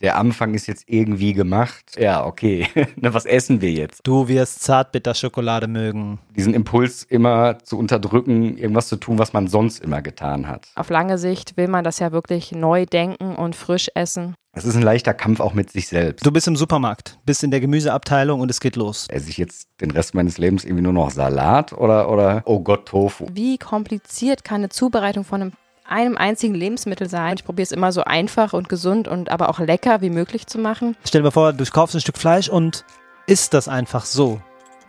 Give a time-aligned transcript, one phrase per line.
[0.00, 1.96] der Anfang ist jetzt irgendwie gemacht.
[1.98, 2.68] Ja, okay.
[2.96, 4.00] Na, was essen wir jetzt?
[4.04, 6.18] Du wirst Zartbitterschokolade mögen.
[6.36, 10.68] Diesen Impuls immer zu unterdrücken, irgendwas zu tun, was man sonst immer getan hat.
[10.74, 14.34] Auf lange Sicht will man das ja wirklich neu denken und frisch essen.
[14.52, 16.24] Es ist ein leichter Kampf auch mit sich selbst.
[16.24, 19.06] Du bist im Supermarkt, bist in der Gemüseabteilung und es geht los.
[19.10, 22.86] Esse ich jetzt den Rest meines Lebens irgendwie nur noch Salat oder, oder oh Gott,
[22.86, 23.26] Tofu?
[23.30, 25.52] Wie kompliziert kann eine Zubereitung von einem
[25.88, 27.34] einem einzigen Lebensmittel sein.
[27.36, 30.58] Ich probiere es immer so einfach und gesund und aber auch lecker wie möglich zu
[30.58, 30.96] machen.
[31.04, 32.84] Stell dir vor, du kaufst ein Stück Fleisch und
[33.26, 34.40] isst das einfach so.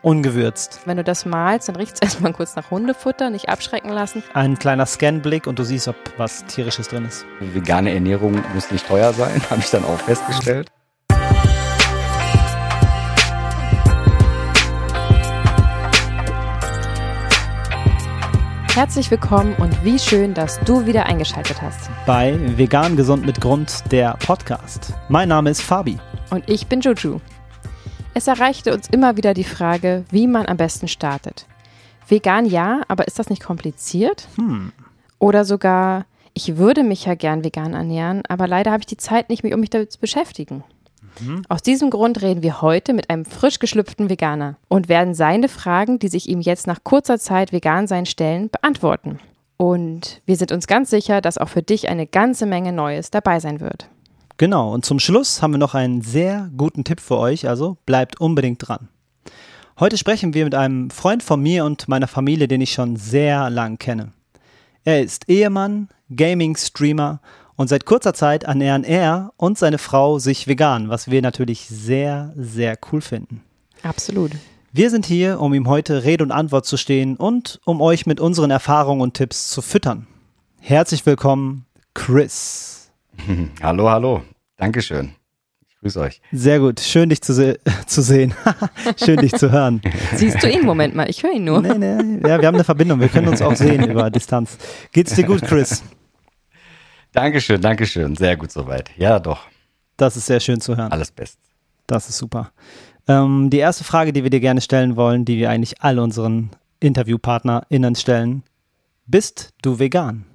[0.03, 0.81] Ungewürzt.
[0.85, 4.23] Wenn du das malst, dann riecht es erstmal kurz nach Hundefutter, nicht abschrecken lassen.
[4.33, 7.25] Ein kleiner Scanblick und du siehst, ob was tierisches drin ist.
[7.39, 10.69] Vegane Ernährung muss nicht teuer sein, habe ich dann auch festgestellt.
[18.77, 21.89] Herzlich willkommen und wie schön, dass du wieder eingeschaltet hast.
[22.05, 24.93] Bei Vegan Gesund mit Grund, der Podcast.
[25.09, 25.97] Mein Name ist Fabi.
[26.29, 27.19] Und ich bin Juju.
[28.13, 31.47] Es erreichte uns immer wieder die Frage, wie man am besten startet.
[32.07, 34.27] Vegan ja, aber ist das nicht kompliziert?
[34.35, 34.71] Hm.
[35.17, 39.29] Oder sogar, ich würde mich ja gern vegan ernähren, aber leider habe ich die Zeit
[39.29, 40.63] nicht, um mich damit zu beschäftigen.
[41.19, 41.43] Mhm.
[41.49, 45.99] Aus diesem Grund reden wir heute mit einem frisch geschlüpften Veganer und werden seine Fragen,
[45.99, 49.19] die sich ihm jetzt nach kurzer Zeit vegan sein stellen, beantworten.
[49.57, 53.39] Und wir sind uns ganz sicher, dass auch für dich eine ganze Menge Neues dabei
[53.39, 53.89] sein wird.
[54.37, 58.21] Genau, und zum Schluss haben wir noch einen sehr guten Tipp für euch, also bleibt
[58.21, 58.87] unbedingt dran.
[59.79, 63.49] Heute sprechen wir mit einem Freund von mir und meiner Familie, den ich schon sehr
[63.49, 64.11] lang kenne.
[64.83, 67.19] Er ist Ehemann, Gaming-Streamer
[67.57, 72.31] und seit kurzer Zeit ernähren er und seine Frau sich vegan, was wir natürlich sehr,
[72.37, 73.43] sehr cool finden.
[73.83, 74.31] Absolut.
[74.71, 78.19] Wir sind hier, um ihm heute Rede und Antwort zu stehen und um euch mit
[78.19, 80.07] unseren Erfahrungen und Tipps zu füttern.
[80.61, 82.91] Herzlich willkommen, Chris.
[83.61, 84.21] Hallo, hallo.
[84.57, 85.15] Dankeschön.
[85.67, 86.21] Ich grüße euch.
[86.31, 86.79] Sehr gut.
[86.79, 88.35] Schön, dich zu, se zu sehen.
[89.03, 89.81] Schön, dich zu hören.
[90.15, 90.63] Siehst du ihn?
[90.63, 91.09] Moment mal.
[91.09, 91.61] Ich höre ihn nur.
[91.61, 92.19] Nee, nee.
[92.27, 92.99] Ja, wir haben eine Verbindung.
[92.99, 94.57] Wir können uns auch sehen über Distanz.
[94.91, 95.83] Geht's dir gut, Chris?
[97.17, 98.15] Dankeschön, Dankeschön.
[98.15, 98.91] Sehr gut soweit.
[98.95, 99.47] Ja, doch.
[99.97, 100.91] Das ist sehr schön zu hören.
[100.91, 101.39] Alles best.
[101.87, 102.51] Das ist super.
[103.07, 106.51] Ähm, die erste Frage, die wir dir gerne stellen wollen, die wir eigentlich all unseren
[106.79, 108.43] InterviewpartnerInnen stellen.
[109.07, 110.25] Bist du vegan?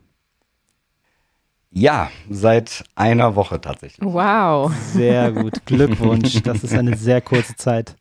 [1.70, 4.04] Ja, seit einer Woche tatsächlich.
[4.04, 4.72] Wow.
[4.92, 5.64] Sehr gut.
[5.66, 6.42] Glückwunsch.
[6.42, 7.94] Das ist eine sehr kurze Zeit.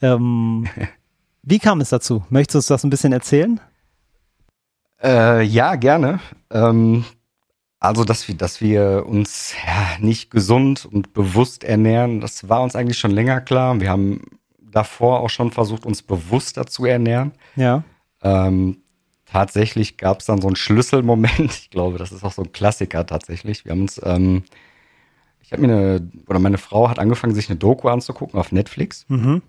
[0.00, 0.66] Ähm,
[1.42, 2.24] wie kam es dazu?
[2.30, 3.60] Möchtest du uns das ein bisschen erzählen?
[5.02, 6.20] Äh, ja, gerne.
[6.50, 7.04] Ähm,
[7.82, 12.76] also, dass wir, dass wir uns ja, nicht gesund und bewusst ernähren, das war uns
[12.76, 13.80] eigentlich schon länger klar.
[13.80, 14.20] Wir haben
[14.60, 17.32] davor auch schon versucht, uns bewusster zu ernähren.
[17.56, 17.82] Ja.
[18.22, 18.78] Ähm,
[19.26, 21.38] tatsächlich gab es dann so einen Schlüsselmoment.
[21.38, 23.64] Ich glaube, das ist auch so ein Klassiker tatsächlich.
[23.64, 24.44] Wir haben uns, ähm,
[25.40, 29.06] ich habe mir eine, oder meine Frau hat angefangen, sich eine Doku anzugucken auf Netflix.
[29.08, 29.42] Mhm.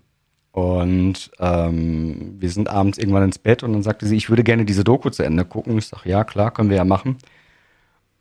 [0.50, 4.64] Und ähm, wir sind abends irgendwann ins Bett und dann sagte sie, ich würde gerne
[4.64, 5.78] diese Doku zu Ende gucken.
[5.78, 7.18] Ich sage, ja, klar, können wir ja machen.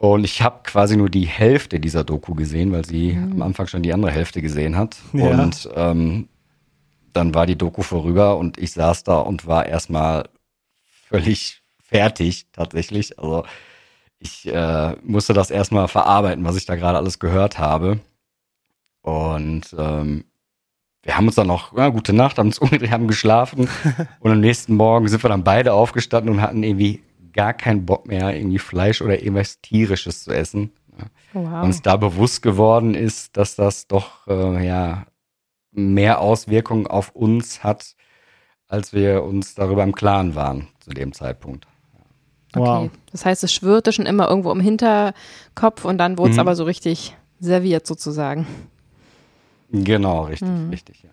[0.03, 3.31] Und ich habe quasi nur die Hälfte dieser Doku gesehen, weil sie mhm.
[3.31, 4.97] am Anfang schon die andere Hälfte gesehen hat.
[5.13, 5.29] Ja.
[5.29, 6.27] Und ähm,
[7.13, 10.27] dann war die Doku vorüber und ich saß da und war erstmal
[11.07, 13.17] völlig fertig tatsächlich.
[13.17, 13.45] Also
[14.19, 18.01] ich äh, musste das erstmal verarbeiten, was ich da gerade alles gehört habe.
[19.03, 20.25] Und ähm,
[21.01, 23.69] wir haben uns dann noch, ja, gute Nacht, haben uns umgedreht, haben geschlafen.
[24.19, 27.01] und am nächsten Morgen sind wir dann beide aufgestanden und hatten irgendwie
[27.33, 30.71] gar keinen Bock mehr, irgendwie Fleisch oder irgendwas Tierisches zu essen.
[31.33, 31.63] Wow.
[31.63, 35.05] Uns da bewusst geworden ist, dass das doch äh, ja
[35.71, 37.95] mehr Auswirkungen auf uns hat,
[38.67, 41.67] als wir uns darüber im Klaren waren zu dem Zeitpunkt.
[42.55, 42.65] Okay.
[42.65, 42.89] Wow.
[43.11, 46.41] Das heißt, es schwirrte schon immer irgendwo im Hinterkopf und dann wurde es mhm.
[46.41, 48.45] aber so richtig serviert sozusagen.
[49.71, 50.69] Genau, richtig, mhm.
[50.69, 51.09] richtig, ja.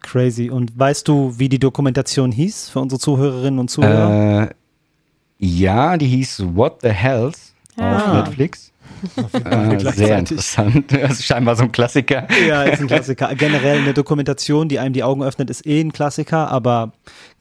[0.00, 0.50] Crazy.
[0.50, 4.48] Und weißt du, wie die Dokumentation hieß für unsere Zuhörerinnen und Zuhörer?
[4.48, 4.54] Äh,
[5.42, 7.96] ja, die hieß What the Hells ah.
[7.96, 8.70] auf Netflix.
[9.44, 10.92] äh, sehr interessant.
[11.02, 12.28] Also scheinbar so ein Klassiker.
[12.46, 13.34] Ja, ist ein Klassiker.
[13.34, 16.92] Generell eine Dokumentation, die einem die Augen öffnet, ist eh ein Klassiker, aber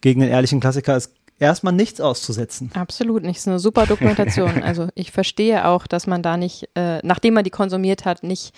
[0.01, 2.71] gegen einen ehrlichen Klassiker ist erstmal nichts auszusetzen.
[2.73, 3.37] Absolut nicht.
[3.37, 4.63] Es ist eine super Dokumentation.
[4.63, 8.51] Also ich verstehe auch, dass man da nicht, äh, nachdem man die konsumiert hat, nicht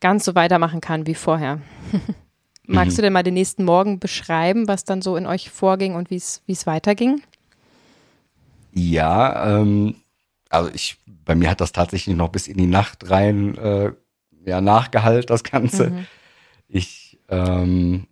[0.00, 1.60] ganz so weitermachen kann wie vorher.
[2.66, 2.96] Magst mhm.
[2.96, 6.16] du denn mal den nächsten Morgen beschreiben, was dann so in euch vorging und wie
[6.16, 7.22] es weiterging?
[8.72, 9.96] Ja, ähm,
[10.48, 13.92] also ich, bei mir hat das tatsächlich noch bis in die Nacht rein äh,
[14.44, 15.90] ja, nachgehalt, das Ganze.
[15.90, 16.06] Mhm.
[16.68, 18.06] Ich ähm,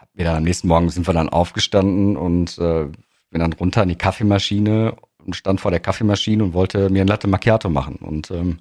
[0.00, 2.86] hab mir dann am nächsten Morgen sind wir dann aufgestanden und äh,
[3.30, 7.08] bin dann runter in die Kaffeemaschine und stand vor der Kaffeemaschine und wollte mir ein
[7.08, 7.96] Latte Macchiato machen.
[7.96, 8.58] Und ähm,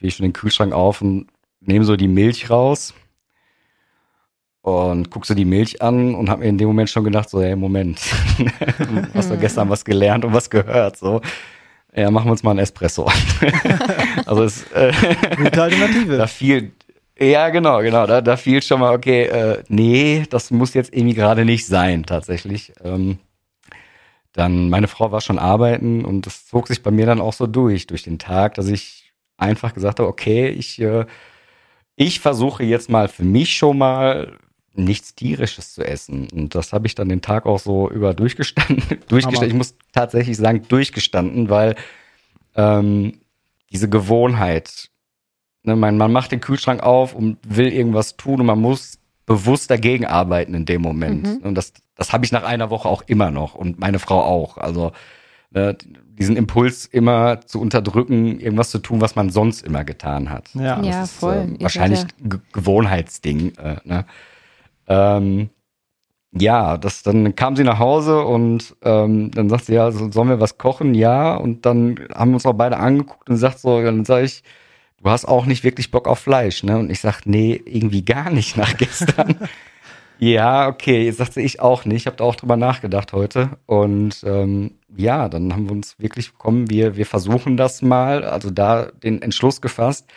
[0.00, 1.28] ich schon den Kühlschrank auf und
[1.60, 2.92] nehme so die Milch raus
[4.62, 7.42] und guck so die Milch an und habe mir in dem Moment schon gedacht, so,
[7.42, 8.00] hey, Moment,
[9.14, 11.20] hast du gestern was gelernt und was gehört, so.
[11.94, 13.10] Ja, machen wir uns mal einen Espresso.
[14.26, 14.92] also es äh,
[15.36, 16.16] Gute Alternative.
[16.16, 16.72] da fiel,
[17.18, 21.14] ja genau, genau, da, da fiel schon mal, okay, äh, nee, das muss jetzt irgendwie
[21.14, 22.72] gerade nicht sein, tatsächlich.
[22.82, 23.18] Ähm,
[24.32, 27.46] dann, meine Frau war schon arbeiten und das zog sich bei mir dann auch so
[27.46, 31.04] durch, durch den Tag, dass ich einfach gesagt habe, okay, ich, äh,
[31.96, 34.38] ich versuche jetzt mal für mich schon mal
[34.74, 36.28] nichts Tierisches zu essen.
[36.32, 38.82] Und das habe ich dann den Tag auch so über durchgestanden.
[39.08, 39.48] durchgestanden.
[39.50, 41.76] Ich muss tatsächlich sagen, durchgestanden, weil
[42.56, 43.20] ähm,
[43.70, 44.90] diese Gewohnheit,
[45.62, 49.70] ne, man, man macht den Kühlschrank auf und will irgendwas tun und man muss bewusst
[49.70, 51.26] dagegen arbeiten in dem Moment.
[51.26, 51.36] Mhm.
[51.38, 54.58] Und das, das habe ich nach einer Woche auch immer noch und meine Frau auch.
[54.58, 54.92] Also
[55.50, 55.76] ne,
[56.18, 60.50] diesen Impuls immer zu unterdrücken, irgendwas zu tun, was man sonst immer getan hat.
[60.54, 60.76] Ja.
[60.76, 61.48] Das Ja, ist, voll.
[61.52, 63.54] Ihr wahrscheinlich Ge Gewohnheitsding.
[63.56, 64.04] Äh, ne?
[64.92, 65.50] Ähm,
[66.32, 70.30] ja, das, dann kam sie nach Hause und ähm, dann sagt sie, ja, so, sollen
[70.30, 70.94] wir was kochen?
[70.94, 71.34] Ja.
[71.34, 74.42] Und dann haben wir uns auch beide angeguckt und sagt so, dann sage ich,
[75.02, 76.78] du hast auch nicht wirklich Bock auf Fleisch, ne?
[76.78, 79.36] Und ich sag, nee, irgendwie gar nicht nach gestern.
[80.18, 82.02] ja, okay, sagte ich auch nicht.
[82.02, 83.50] Ich habe da auch drüber nachgedacht heute.
[83.66, 88.50] Und ähm, ja, dann haben wir uns wirklich bekommen, wir, wir versuchen das mal, also
[88.50, 90.08] da den Entschluss gefasst,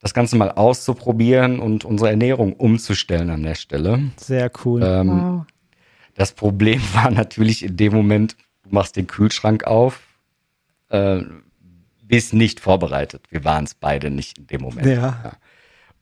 [0.00, 4.10] das Ganze mal auszuprobieren und unsere Ernährung umzustellen an der Stelle.
[4.16, 4.82] Sehr cool.
[4.84, 5.46] Ähm, Wow.
[6.14, 10.00] das Problem war natürlich in dem Moment, du machst den Kühlschrank auf,
[10.90, 11.20] äh,
[12.02, 13.26] bist nicht vorbereitet.
[13.30, 14.86] Wir waren es beide nicht in dem Moment.
[14.86, 15.32] Ja.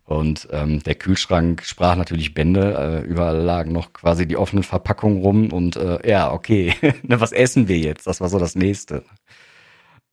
[0.04, 5.20] Und ähm, der Kühlschrank sprach natürlich Bände, äh, überall lagen noch quasi die offenen Verpackungen
[5.20, 6.72] rum und äh, ja, okay,
[7.02, 8.06] ne, was essen wir jetzt?
[8.06, 9.02] Das war so das Nächste.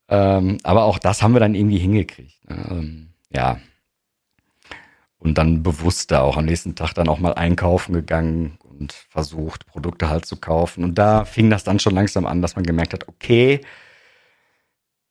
[0.08, 2.50] Ähm, aber auch das haben wir dann irgendwie hingekriegt.
[2.50, 2.56] Ne?
[2.70, 3.58] Ähm, ja.
[5.24, 10.08] Und dann bewusster auch am nächsten Tag dann auch mal einkaufen gegangen und versucht, Produkte
[10.08, 10.84] halt zu kaufen.
[10.84, 13.62] Und da fing das dann schon langsam an, dass man gemerkt hat, okay,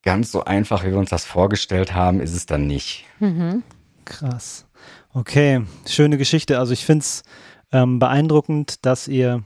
[0.04, 3.06] ganz so einfach, wie wir uns das vorgestellt haben, ist es dann nicht.
[3.20, 3.64] Mhm.
[4.06, 4.66] Krass.
[5.14, 6.60] Okay, schöne Geschichte.
[6.60, 7.24] Also ich finde es
[7.72, 9.44] ähm, beeindruckend, dass ihr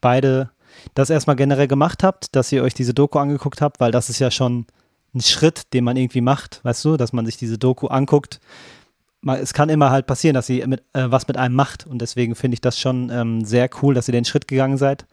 [0.00, 0.50] beide
[0.94, 4.18] das erstmal generell gemacht habt, dass ihr euch diese Doku angeguckt habt, weil das ist
[4.18, 4.66] ja schon
[5.14, 8.40] ein Schritt, den man irgendwie macht, weißt du, dass man sich diese Doku anguckt.
[9.34, 12.34] Es kann immer halt passieren, dass sie mit, äh, was mit einem macht und deswegen
[12.34, 15.06] finde ich das schon ähm, sehr cool, dass ihr den Schritt gegangen seid.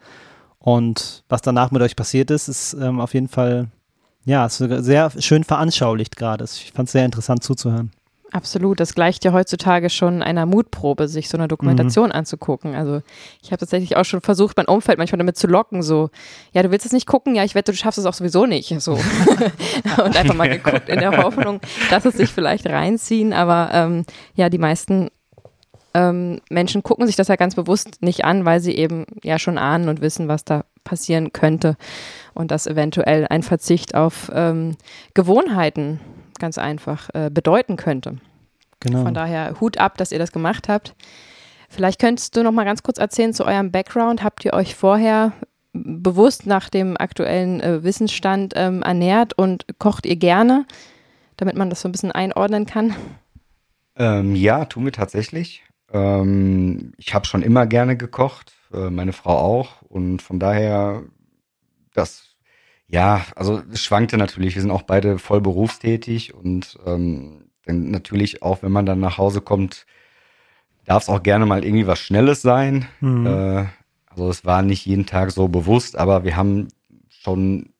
[0.58, 3.68] Und was danach mit euch passiert ist, ist ähm, auf jeden Fall,
[4.24, 6.44] ja, sehr schön veranschaulicht gerade.
[6.44, 7.90] Ich fand es sehr interessant zuzuhören.
[8.34, 12.74] Absolut, das gleicht ja heutzutage schon einer Mutprobe, sich so eine Dokumentation anzugucken.
[12.74, 13.00] Also
[13.40, 16.10] ich habe tatsächlich auch schon versucht, mein Umfeld manchmal damit zu locken, so,
[16.50, 18.74] ja, du willst es nicht gucken, ja, ich wette, du schaffst es auch sowieso nicht,
[18.80, 18.94] so.
[20.04, 21.60] Und einfach mal geguckt in der Hoffnung,
[21.90, 24.04] dass es sich vielleicht reinziehen, aber ähm,
[24.34, 25.10] ja, die meisten
[25.94, 29.58] ähm, Menschen gucken sich das ja ganz bewusst nicht an, weil sie eben ja schon
[29.58, 31.76] ahnen und wissen, was da passieren könnte.
[32.34, 34.76] Und dass eventuell ein Verzicht auf ähm,
[35.14, 36.00] Gewohnheiten
[36.38, 38.16] ganz einfach äh, bedeuten könnte.
[38.80, 39.02] Genau.
[39.02, 40.94] Von daher Hut ab, dass ihr das gemacht habt.
[41.68, 44.22] Vielleicht könntest du noch mal ganz kurz erzählen zu eurem Background.
[44.22, 45.32] Habt ihr euch vorher
[45.72, 50.66] bewusst nach dem aktuellen äh, Wissensstand ähm, ernährt und kocht ihr gerne,
[51.36, 52.94] damit man das so ein bisschen einordnen kann?
[53.96, 55.64] Ähm, ja, tun wir tatsächlich.
[55.92, 59.82] Ähm, ich habe schon immer gerne gekocht, äh, meine Frau auch.
[59.82, 61.02] Und von daher,
[61.92, 62.33] das,
[62.88, 64.54] ja, also es schwankte natürlich.
[64.54, 69.18] Wir sind auch beide voll berufstätig und ähm, dann natürlich auch, wenn man dann nach
[69.18, 69.86] Hause kommt,
[70.84, 72.86] darf es auch gerne mal irgendwie was Schnelles sein.
[73.00, 73.26] Mhm.
[73.26, 73.64] Äh,
[74.06, 76.68] also es war nicht jeden Tag so bewusst, aber wir haben
[77.08, 77.70] schon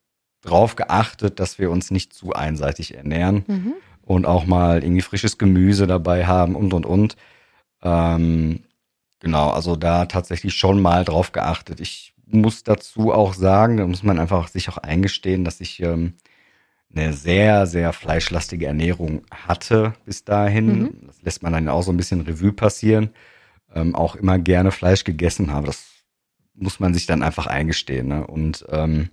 [0.43, 3.75] drauf geachtet, dass wir uns nicht zu einseitig ernähren Mhm.
[4.03, 7.17] und auch mal irgendwie frisches Gemüse dabei haben und und und.
[7.83, 8.61] Ähm,
[9.21, 11.81] genau, also da tatsächlich schon mal drauf geachtet.
[11.81, 16.14] Ich muss dazu auch sagen, da muss man einfach sich auch eingestehen, dass ich ähm,
[16.95, 20.78] eine sehr, sehr fleischlastige Ernährung hatte bis dahin.
[20.78, 21.07] Mhm.
[21.07, 23.11] Das lässt man dann auch so ein bisschen Revue passieren.
[23.75, 25.66] Ähm, auch immer gerne Fleisch gegessen habe.
[25.66, 25.87] Das
[26.54, 28.09] muss man sich dann einfach eingestehen.
[28.09, 28.26] Ne?
[28.26, 29.11] Und ähm,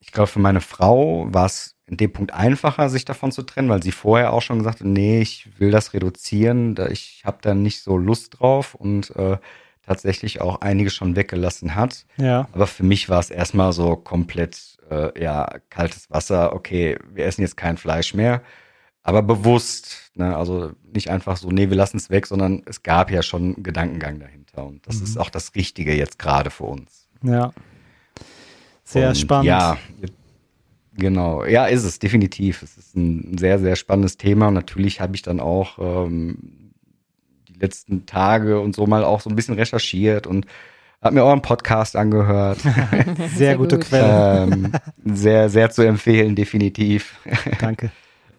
[0.00, 3.68] ich glaube, für meine Frau war es in dem Punkt einfacher, sich davon zu trennen,
[3.68, 7.54] weil sie vorher auch schon gesagt hat, nee, ich will das reduzieren, ich habe da
[7.54, 9.38] nicht so Lust drauf und äh,
[9.86, 12.06] tatsächlich auch einige schon weggelassen hat.
[12.16, 12.48] Ja.
[12.52, 17.42] Aber für mich war es erstmal so komplett, äh, ja, kaltes Wasser, okay, wir essen
[17.42, 18.42] jetzt kein Fleisch mehr,
[19.02, 20.36] aber bewusst, ne?
[20.36, 23.62] also nicht einfach so, nee, wir lassen es weg, sondern es gab ja schon einen
[23.62, 25.04] Gedankengang dahinter und das Mhm.
[25.04, 27.08] ist auch das Richtige jetzt gerade für uns.
[27.22, 27.52] Ja.
[28.84, 29.46] Sehr Und spannend.
[29.46, 29.78] Ja,
[30.96, 32.62] Genau, ja, ist es, definitiv.
[32.62, 34.48] Es ist ein sehr, sehr spannendes Thema.
[34.48, 36.63] Und natürlich habe ich dann auch ähm,
[37.64, 40.46] letzten Tage und so mal auch so ein bisschen recherchiert und
[41.02, 42.58] habe mir euren Podcast angehört.
[43.16, 43.86] Sehr, Sehr gute gut.
[43.86, 44.48] Quelle.
[44.50, 44.72] ähm,
[45.04, 47.18] sehr, sehr zu empfehlen, definitiv.
[47.60, 47.90] Danke.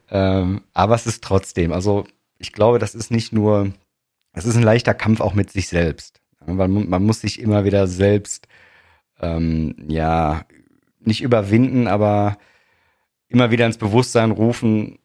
[0.10, 2.06] ähm, aber es ist trotzdem, also
[2.40, 3.72] ich glaube, das ist nicht nur,
[4.34, 6.22] es ist ein leichter Kampf auch mit sich selbst.
[6.40, 8.48] Weil man, man muss sich immer wieder selbst,
[9.20, 10.46] ähm, ja,
[11.00, 12.38] nicht überwinden, aber
[13.28, 14.98] immer wieder ins Bewusstsein rufen,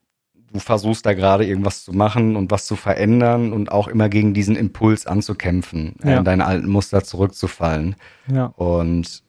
[0.53, 4.35] du versuchst da gerade irgendwas zu machen und was zu verändern und auch immer gegen
[4.35, 6.19] diesen Impuls anzukämpfen, äh, Ja.
[6.19, 7.97] in deine alten Muster zurückzufallen.
[8.33, 8.47] Ja.
[8.47, 9.23] Und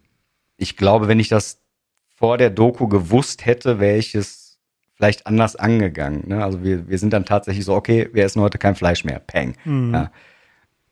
[0.58, 1.60] ich glaube, wenn ich das
[2.16, 4.60] vor der Doku gewusst hätte, wäre ich es
[4.96, 6.28] vielleicht anders angegangen.
[6.28, 6.44] Ne?
[6.44, 9.20] Also wir, wir sind dann tatsächlich so, okay, wir essen heute kein Fleisch mehr.
[9.20, 9.56] Peng.
[9.66, 9.94] Mhm.
[9.94, 10.12] Ja.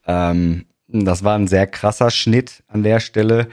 [0.08, 3.48] Ähm, das war ein sehr krasser Schnitt an der Stelle.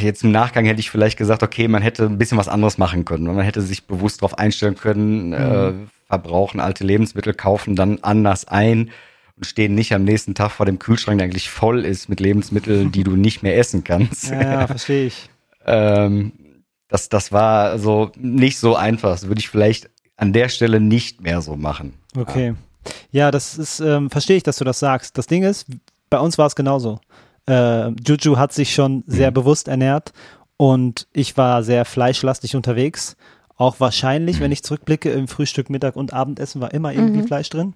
[0.00, 3.04] Jetzt im Nachgang hätte ich vielleicht gesagt, okay, man hätte ein bisschen was anderes machen
[3.04, 3.24] können.
[3.24, 5.72] Man hätte sich bewusst darauf einstellen können, äh,
[6.08, 8.90] verbrauchen alte Lebensmittel, kaufen dann anders ein
[9.36, 12.92] und stehen nicht am nächsten Tag vor dem Kühlschrank, der eigentlich voll ist mit Lebensmitteln,
[12.92, 14.28] die du nicht mehr essen kannst.
[14.30, 15.28] Ja, ja, verstehe ich.
[15.66, 16.32] ähm,
[16.88, 19.10] das, das war so nicht so einfach.
[19.10, 21.94] Das würde ich vielleicht an der Stelle nicht mehr so machen.
[22.16, 22.54] Okay.
[23.10, 25.18] Ja, das ist, ähm, verstehe ich, dass du das sagst.
[25.18, 25.66] Das Ding ist,
[26.08, 27.00] bei uns war es genauso.
[27.48, 30.12] Äh, Juju hat sich schon sehr bewusst ernährt
[30.56, 33.16] und ich war sehr fleischlastig unterwegs.
[33.56, 37.74] Auch wahrscheinlich, wenn ich zurückblicke, im Frühstück, Mittag und Abendessen war immer irgendwie Fleisch drin.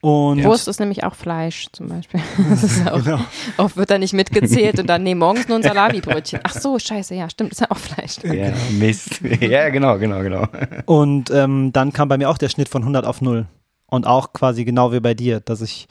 [0.00, 2.20] Und Wurst ist nämlich auch Fleisch zum Beispiel.
[2.50, 3.20] Das ist auch, Genau.
[3.56, 6.40] Oft wird da nicht mitgezählt und dann, nee, morgens nur ein Salamibrötchen.
[6.42, 8.18] Ach so, scheiße, ja, stimmt, ist ja auch Fleisch.
[8.22, 9.20] Ja, Mist.
[9.40, 10.46] ja, genau, genau, genau.
[10.84, 13.46] Und ähm, dann kam bei mir auch der Schnitt von 100 auf 0.
[13.86, 15.86] Und auch quasi genau wie bei dir, dass ich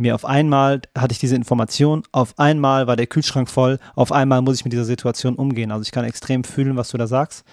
[0.00, 4.42] mir auf einmal hatte ich diese Information, auf einmal war der Kühlschrank voll, auf einmal
[4.42, 5.70] muss ich mit dieser Situation umgehen.
[5.70, 7.44] Also ich kann extrem fühlen, was du da sagst.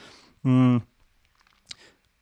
[0.43, 0.77] Mm.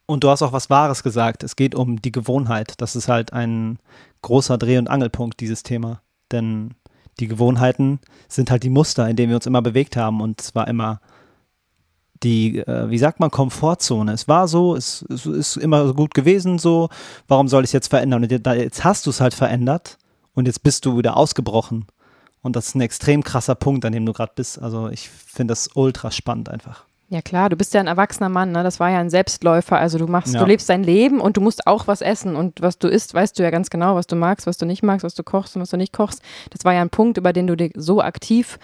[0.08, 1.44] Und du hast auch was Wahres gesagt.
[1.44, 2.74] Es geht um die Gewohnheit.
[2.77, 3.79] Das ist halt ein
[4.22, 6.01] großer Dreh- und Angelpunkt, dieses Thema.
[6.32, 6.75] Denn
[7.20, 10.22] die Gewohnheiten sind halt die Muster, in denen wir uns immer bewegt haben.
[10.22, 11.01] Und zwar immer
[12.24, 14.12] die, äh, wie sagt man, Komfortzone.
[14.12, 16.89] Es war so, es, es ist immer so gut gewesen so,
[17.27, 18.24] warum soll ich es jetzt verändern?
[18.24, 19.98] Und jetzt- jetzt hast du es halt verändert
[20.35, 21.85] und jetzt bist du wieder ausgebrochen.
[22.41, 24.61] Und das ist ein extrem krasser Punkt, an dem du gerade bist.
[24.61, 26.83] Also ich finde das ultra spannend einfach.
[27.09, 28.63] Ja klar, du bist ja ein erwachsener Mann, ne?
[28.63, 29.77] Das war ja ein Selbstläufer.
[29.77, 30.39] Also du machst, Ja.
[30.39, 32.35] du lebst dein Leben und du musst auch was essen.
[32.35, 34.81] Und was du isst, weißt du ja ganz genau, was du magst, was du nicht
[34.83, 36.21] magst, was du kochst und was du nicht kochst.
[36.49, 38.57] Das war ja ein Punkt, über den du dir so aktiv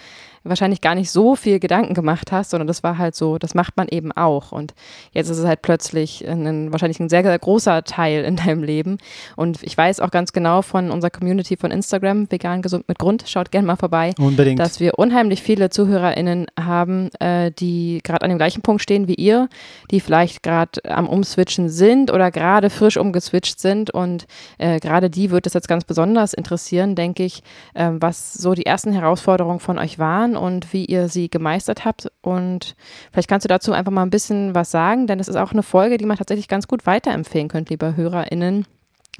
[0.44, 3.76] wahrscheinlich gar nicht so viel Gedanken gemacht hast, sondern das war halt so, das macht
[3.76, 4.52] man eben auch.
[4.52, 4.74] Und
[5.12, 8.98] jetzt ist es halt plötzlich ein, wahrscheinlich ein sehr, sehr großer Teil in deinem Leben.
[9.36, 13.24] Und ich weiß auch ganz genau von unserer Community von Instagram, vegan gesund mit Grund,
[13.26, 14.58] schaut gerne mal vorbei Unbedingt.
[14.58, 19.14] dass wir unheimlich viele ZuhörerInnen haben, äh, die gerade an dem gleichen Punkt stehen wie
[19.14, 19.48] ihr,
[19.90, 23.90] die vielleicht gerade am Umswitchen sind oder gerade frisch umgeswitcht sind.
[23.90, 24.26] Und
[24.58, 27.42] äh, gerade die wird es jetzt ganz besonders interessieren, denke ich,
[27.74, 32.10] äh, was so die ersten Herausforderungen von euch waren und wie ihr sie gemeistert habt.
[32.20, 32.74] Und
[33.12, 35.62] vielleicht kannst du dazu einfach mal ein bisschen was sagen, denn es ist auch eine
[35.62, 38.66] Folge, die man tatsächlich ganz gut weiterempfehlen könnt, liebe HörerInnen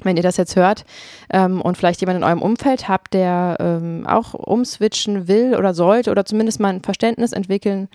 [0.01, 0.85] wenn ihr das jetzt hört
[1.29, 6.11] ähm, und vielleicht jemand in eurem Umfeld habt, der ähm, auch umswitchen will oder sollte
[6.11, 7.89] oder zumindest mal ein Verständnis entwickeln,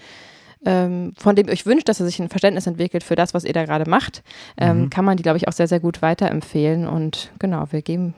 [0.64, 3.44] ähm, von dem ihr euch wünscht, dass er sich ein Verständnis entwickelt für das, was
[3.44, 4.22] ihr da gerade macht,
[4.58, 6.87] ähm, kann man die, glaube ich, auch sehr, sehr gut weiterempfehlen.
[6.87, 8.14] Und genau, wir geben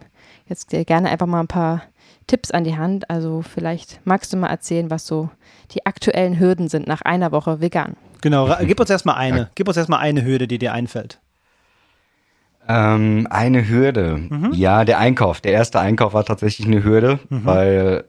[0.47, 1.83] jetzt gerne einfach mal ein paar
[2.31, 3.11] Tipps an die Hand.
[3.11, 5.31] Also vielleicht magst du mal erzählen, was so
[5.73, 7.97] die aktuellen Hürden sind nach einer Woche vegan.
[8.21, 9.51] Genau, gib uns erstmal eine.
[9.57, 11.21] Gib uns erstmal eine Hürde, die dir einfällt.
[12.69, 14.29] Ähm, eine Hürde.
[14.53, 15.41] Ja, der Einkauf.
[15.41, 18.05] Der erste Einkauf war tatsächlich eine Hürde, weil,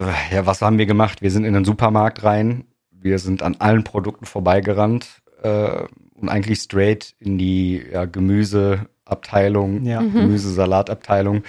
[0.00, 1.20] äh, ja, was haben wir gemacht?
[1.20, 5.82] Wir sind in den Supermarkt rein, wir sind an allen Produkten vorbeigerannt äh,
[6.14, 10.00] und eigentlich straight in die ja, Gemüseabteilung, Ja.
[10.00, 11.42] Gemüsesalatabteilung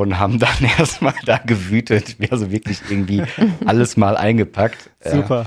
[0.00, 3.22] und haben dann erstmal da gewütet, also wirklich irgendwie
[3.66, 4.90] alles mal eingepackt.
[5.04, 5.46] Super.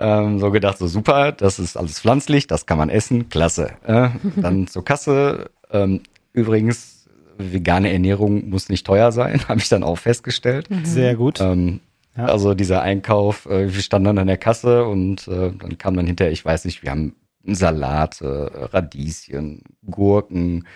[0.00, 3.72] Ähm, so gedacht, so super, das ist alles pflanzlich, das kann man essen, klasse.
[3.84, 5.50] Äh, dann zur Kasse.
[5.72, 6.02] Ähm,
[6.32, 10.68] übrigens, vegane Ernährung muss nicht teuer sein, habe ich dann auch festgestellt.
[10.84, 11.40] Sehr gut.
[11.40, 11.80] Ähm,
[12.16, 12.26] Ja.
[12.26, 16.06] Also dieser Einkauf, äh, wir standen dann an der Kasse und äh, dann kam dann
[16.06, 17.14] hinterher, ich weiß nicht, wir haben
[17.44, 20.66] Salate, Radieschen, Gurken,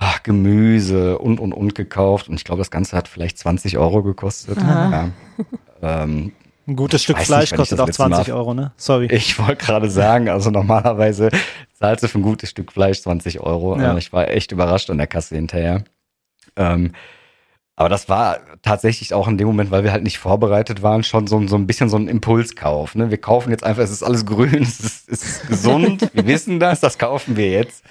[0.00, 4.02] ach, Gemüse und und und gekauft und ich glaube, das Ganze hat vielleicht 20 Euro
[4.02, 4.58] gekostet.
[4.58, 5.10] Ja.
[5.82, 6.32] Ähm,
[6.68, 8.72] Ein gutes Stück Fleisch nicht, kostet auch letzte Mal- 20 Euro, ne?
[8.76, 9.06] Sorry.
[9.10, 11.30] ich wollte gerade sagen, also normalerweise
[11.78, 13.78] zahlst du für ein gutes Stück Fleisch 20 Euro.
[13.80, 13.94] Ja.
[13.94, 15.84] Äh, Ich war echt überrascht an der Kasse hinterher.
[16.56, 16.92] Ähm,
[17.76, 21.26] Aber das war tatsächlich auch in dem Moment, weil wir halt nicht vorbereitet waren, schon
[21.26, 22.94] so, so ein bisschen so ein Impulskauf.
[22.94, 23.10] Ne?
[23.10, 26.60] Wir kaufen jetzt einfach, es ist alles grün, es ist, es ist gesund, wir wissen
[26.60, 27.82] das, das kaufen wir jetzt.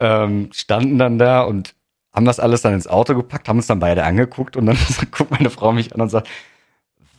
[0.00, 1.74] Ähm, standen dann da und
[2.12, 4.78] haben das alles dann ins Auto gepackt, haben uns dann beide angeguckt und dann
[5.10, 6.28] guckt meine Frau mich an und sagt,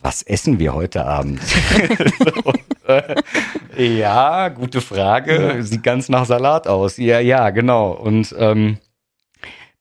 [0.02, 1.40] was essen wir heute Abend?
[2.20, 2.54] so,
[2.88, 3.16] äh,
[3.78, 5.58] ja, gute Frage.
[5.62, 6.98] Sieht ganz nach Salat aus.
[6.98, 7.92] Ja, ja, genau.
[7.92, 8.80] Und ähm,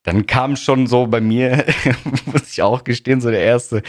[0.02, 1.64] dann kam schon so bei mir,
[2.26, 3.82] muss ich auch gestehen, so der erste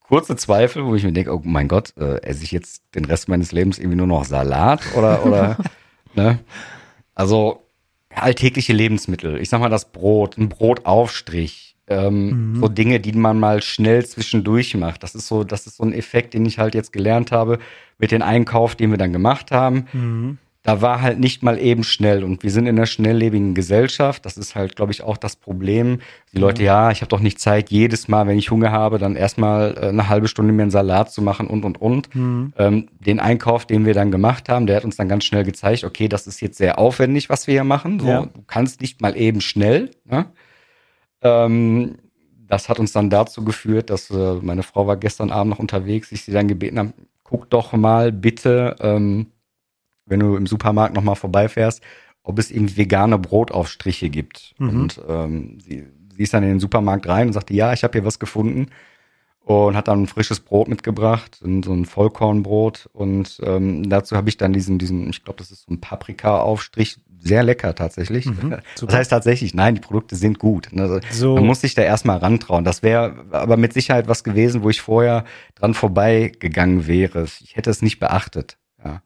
[0.00, 3.28] kurze Zweifel, wo ich mir denke, oh mein Gott, äh, esse ich jetzt den Rest
[3.28, 5.56] meines Lebens irgendwie nur noch Salat oder, oder,
[6.14, 6.38] ne?
[7.14, 7.67] Also,
[8.14, 9.38] alltägliche Lebensmittel.
[9.40, 12.60] Ich sag mal das Brot, ein Brotaufstrich, ähm, mhm.
[12.60, 15.02] so Dinge, die man mal schnell zwischendurch macht.
[15.02, 17.58] Das ist so, das ist so ein Effekt, den ich halt jetzt gelernt habe
[17.98, 19.86] mit dem Einkauf, den wir dann gemacht haben.
[19.92, 20.38] Mhm
[20.68, 22.22] da war halt nicht mal eben schnell.
[22.22, 24.26] Und wir sind in einer schnelllebigen Gesellschaft.
[24.26, 26.00] Das ist halt, glaube ich, auch das Problem.
[26.34, 29.16] Die Leute, ja, ich habe doch nicht Zeit, jedes Mal, wenn ich Hunger habe, dann
[29.16, 32.14] erstmal äh, eine halbe Stunde mir einen Salat zu machen und, und, und.
[32.14, 32.52] Mhm.
[32.58, 35.84] Ähm, den Einkauf, den wir dann gemacht haben, der hat uns dann ganz schnell gezeigt,
[35.84, 37.98] okay, das ist jetzt sehr aufwendig, was wir hier machen.
[37.98, 38.26] So, ja.
[38.26, 39.92] Du kannst nicht mal eben schnell.
[40.04, 40.26] Ne?
[41.22, 41.94] Ähm,
[42.46, 46.12] das hat uns dann dazu geführt, dass äh, meine Frau war gestern Abend noch unterwegs,
[46.12, 49.28] ich sie dann gebeten habe, guck doch mal bitte, ähm,
[50.08, 51.82] wenn du im Supermarkt nochmal vorbeifährst,
[52.22, 54.54] ob es irgendwie vegane Brotaufstriche gibt.
[54.58, 54.68] Mhm.
[54.68, 57.92] Und ähm, sie, sie ist dann in den Supermarkt rein und sagte, ja, ich habe
[57.92, 58.68] hier was gefunden
[59.48, 64.36] und hat dann ein frisches Brot mitgebracht, so ein Vollkornbrot und ähm, dazu habe ich
[64.36, 68.26] dann diesen, diesen, ich glaube, das ist so ein Paprika-Aufstrich, sehr lecker tatsächlich.
[68.26, 70.68] Mhm, das heißt tatsächlich, nein, die Produkte sind gut.
[70.76, 71.34] Also, so.
[71.34, 72.62] Man muss sich da erstmal rantrauen.
[72.62, 75.24] Das wäre aber mit Sicherheit was gewesen, wo ich vorher
[75.54, 77.24] dran vorbeigegangen wäre.
[77.24, 78.58] Ich hätte es nicht beachtet.
[78.84, 79.00] Ja.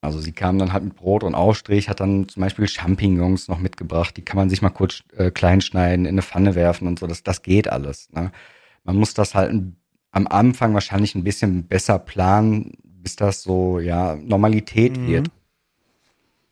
[0.00, 3.58] Also sie kam dann halt mit Brot und Aufstrich, hat dann zum Beispiel Champignons noch
[3.58, 4.16] mitgebracht.
[4.16, 7.06] Die kann man sich mal kurz äh, klein schneiden, in eine Pfanne werfen und so.
[7.06, 8.08] Das, das geht alles.
[8.12, 8.30] Ne?
[8.84, 9.52] Man muss das halt
[10.12, 15.06] am Anfang wahrscheinlich ein bisschen besser planen, bis das so ja Normalität mhm.
[15.08, 15.30] wird.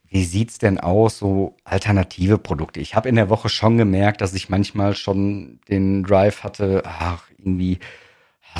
[0.09, 2.81] Wie sieht's denn aus, so alternative Produkte?
[2.81, 7.29] Ich habe in der Woche schon gemerkt, dass ich manchmal schon den Drive hatte, ach,
[7.39, 7.79] irgendwie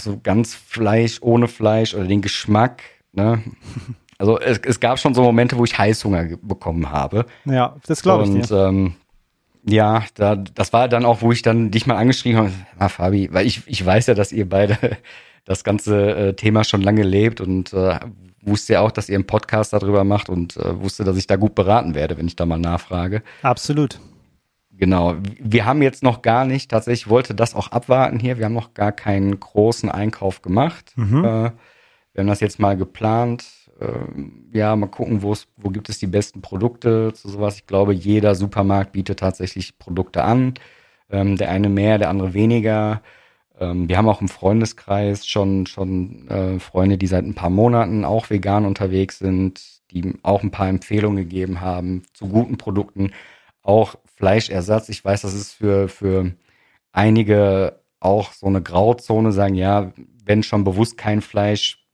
[0.01, 2.83] so ganz Fleisch ohne Fleisch oder den Geschmack,
[3.13, 3.43] ne?
[4.19, 7.27] Also es, es gab schon so Momente, wo ich Heißhunger bekommen habe.
[7.45, 8.31] Ja, das glaube ich.
[8.31, 8.95] Und ähm,
[9.69, 13.29] ja, da, das war dann auch, wo ich dann dich mal angeschrieben habe, na Fabi,
[13.33, 14.79] weil ich, ich weiß ja, dass ihr beide
[15.45, 17.99] das ganze äh, Thema schon lange lebt und äh,
[18.43, 21.37] wusste ja auch, dass ihr einen Podcast darüber macht und äh, wusste, dass ich da
[21.37, 23.23] gut beraten werde, wenn ich da mal nachfrage.
[23.43, 24.01] Absolut.
[24.71, 25.17] Genau.
[25.41, 28.39] Wir haben jetzt noch gar nicht, tatsächlich wollte das auch abwarten hier.
[28.39, 30.93] Wir haben noch gar keinen großen Einkauf gemacht.
[30.97, 31.25] Mhm.
[31.25, 31.51] Äh,
[32.13, 36.07] wir haben das jetzt mal geplant äh, ja, mal gucken, wo wo gibt es die
[36.07, 37.57] besten Produkte zu sowas.
[37.57, 40.55] Ich glaube, jeder Supermarkt bietet tatsächlich Produkte an.
[41.11, 43.03] Ähm, der eine mehr, der andere weniger.
[43.59, 48.05] Ähm, wir haben auch im Freundeskreis schon, schon äh, Freunde, die seit ein paar Monaten
[48.05, 53.13] auch vegan unterwegs sind, die auch ein paar Empfehlungen gegeben haben zu guten Produkten.
[53.63, 54.89] Auch Fleischersatz.
[54.89, 56.33] Ich weiß, das ist für, für
[56.93, 59.93] einige auch so eine Grauzone, sagen, ja,
[60.25, 61.86] wenn schon bewusst kein Fleisch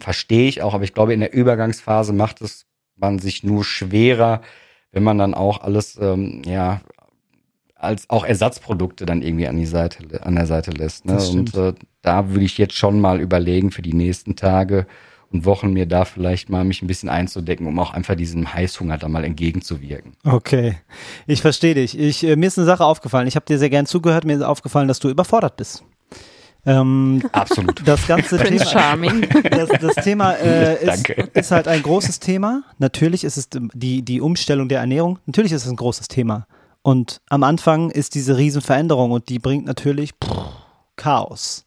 [0.00, 4.42] verstehe ich auch, aber ich glaube, in der Übergangsphase macht es man sich nur schwerer,
[4.92, 6.80] wenn man dann auch alles, ähm, ja,
[7.74, 11.04] als auch Ersatzprodukte dann irgendwie an die Seite, an der Seite lässt.
[11.04, 11.16] Ne?
[11.30, 14.86] Und äh, da würde ich jetzt schon mal überlegen für die nächsten Tage
[15.30, 18.98] und Wochen mir da vielleicht mal mich ein bisschen einzudecken, um auch einfach diesem Heißhunger
[18.98, 20.14] da mal entgegenzuwirken.
[20.24, 20.78] Okay,
[21.26, 21.96] ich verstehe dich.
[21.96, 23.28] Ich, äh, mir ist eine Sache aufgefallen.
[23.28, 24.24] Ich habe dir sehr gern zugehört.
[24.24, 25.84] Mir ist aufgefallen, dass du überfordert bist.
[26.66, 27.86] Ähm, Absolut.
[27.86, 29.26] Das ganze Thema, Charming.
[29.50, 32.62] Das, das Thema äh, ist, ist, halt ein großes Thema.
[32.78, 35.18] Natürlich ist es die, die Umstellung der Ernährung.
[35.26, 36.46] Natürlich ist es ein großes Thema.
[36.82, 40.52] Und am Anfang ist diese Riesenveränderung und die bringt natürlich pff,
[40.96, 41.64] Chaos.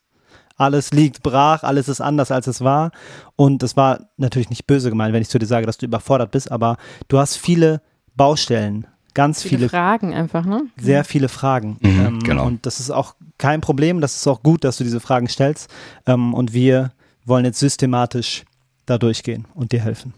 [0.58, 2.92] Alles liegt brach, alles ist anders, als es war.
[3.36, 6.30] Und es war natürlich nicht böse gemeint, wenn ich zu dir sage, dass du überfordert
[6.32, 6.78] bist, aber
[7.08, 7.82] du hast viele
[8.16, 10.64] Baustellen ganz viele, viele, Fragen einfach, ne?
[10.78, 11.78] Sehr viele Fragen.
[11.82, 12.46] Mhm, ähm, genau.
[12.46, 14.02] Und das ist auch kein Problem.
[14.02, 15.70] Das ist auch gut, dass du diese Fragen stellst.
[16.06, 16.92] Ähm, und wir
[17.26, 18.44] wollen jetzt systematisch
[18.86, 20.14] da durchgehen und dir helfen.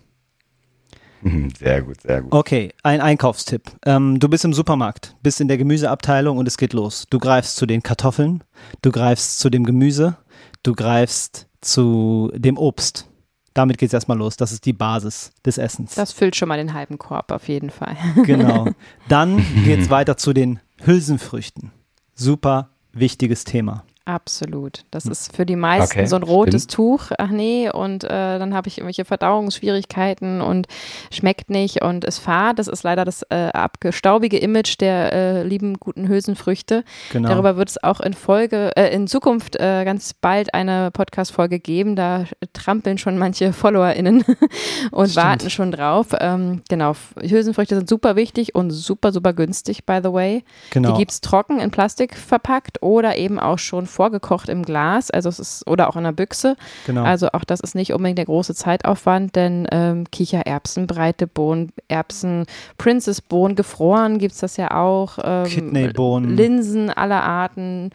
[1.22, 2.34] Mhm, sehr gut, sehr gut.
[2.34, 3.64] Okay, ein Einkaufstipp.
[3.86, 7.06] Ähm, du bist im Supermarkt, bist in der Gemüseabteilung und es geht los.
[7.10, 8.44] Du greifst zu den Kartoffeln,
[8.82, 10.18] du greifst zu dem Gemüse,
[10.64, 13.10] du greifst zu dem Obst
[13.54, 14.38] damit geht es erstmal los.
[14.38, 15.96] Das ist die Basis des Essens.
[15.96, 17.96] Das füllt schon mal den halben Korb auf jeden Fall.
[18.24, 18.68] Genau.
[19.10, 21.72] Dann geht es weiter zu den Hülsenfrüchten.
[22.16, 23.84] Super wichtiges Thema.
[24.06, 24.84] Absolut.
[24.92, 26.74] Das ist für die meisten Okay, so ein rotes stimmt.
[26.74, 27.12] Tuch.
[27.18, 30.68] Ach nee, und äh, dann habe ich irgendwelche Verdauungsschwierigkeiten und
[31.10, 32.60] schmeckt nicht und ist fad.
[32.60, 36.84] Das ist leider das äh, abgestaubige Image der äh, lieben guten Hülsenfrüchte.
[37.14, 37.30] Genau.
[37.30, 41.96] Darüber wird es auch in Folge, äh, in Zukunft äh, ganz bald eine Podcast-Folge geben.
[41.96, 44.26] Da trampeln schon manche FollowerInnen
[44.92, 45.26] und Stimmt.
[45.26, 46.08] warten schon drauf.
[46.20, 50.44] Ähm, genau, Hülsenfrüchte sind super wichtig und super, super günstig, by the way.
[50.72, 50.92] genau.
[50.92, 55.40] Die gibt's trocken in Plastik verpackt oder eben auch schon vorgekocht im Glas, also es
[55.40, 56.56] ist oder auch in einer Büchse.
[56.86, 57.04] genau.
[57.04, 62.46] Also auch das ist nicht unbedingt der große Zeitaufwand, denn ähm, Kichererbsen, breite Bohnen, Erbsen,
[62.78, 65.18] Princess Bohnen, gefroren gibt's das ja auch.
[65.24, 66.36] Ähm, Kidneybohnen.
[66.36, 67.92] Linsen aller Arten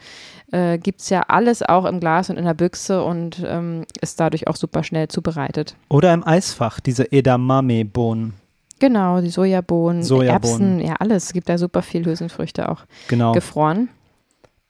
[0.51, 4.47] äh, gibt's ja alles auch im Glas und in der Büchse und ähm, ist dadurch
[4.47, 5.75] auch super schnell zubereitet.
[5.89, 8.33] Oder im Eisfach, diese Edamame-Bohnen.
[8.79, 10.79] Genau, die Sojabohnen, Sojabohnen.
[10.79, 11.25] Erbsen, ja alles.
[11.25, 13.33] Es gibt da super viel Hülsenfrüchte auch Genau.
[13.33, 13.89] gefroren.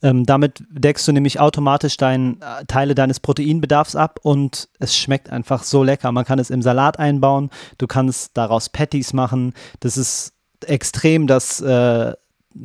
[0.01, 5.29] Ähm, damit deckst du nämlich automatisch dein, äh, Teile deines Proteinbedarfs ab und es schmeckt
[5.29, 6.11] einfach so lecker.
[6.11, 9.53] Man kann es im Salat einbauen, du kannst daraus Patties machen.
[9.81, 10.33] Das ist
[10.65, 12.13] extrem das, äh,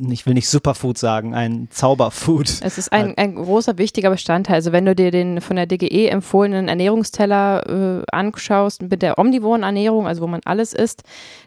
[0.09, 2.49] ich will nicht Superfood sagen, ein Zauberfood.
[2.61, 4.55] Es ist ein, ein großer, wichtiger Bestandteil.
[4.55, 9.61] Also wenn du dir den von der DGE empfohlenen Ernährungsteller äh, anschaust mit der omnivoren
[9.61, 11.03] Ernährung, also wo man alles isst,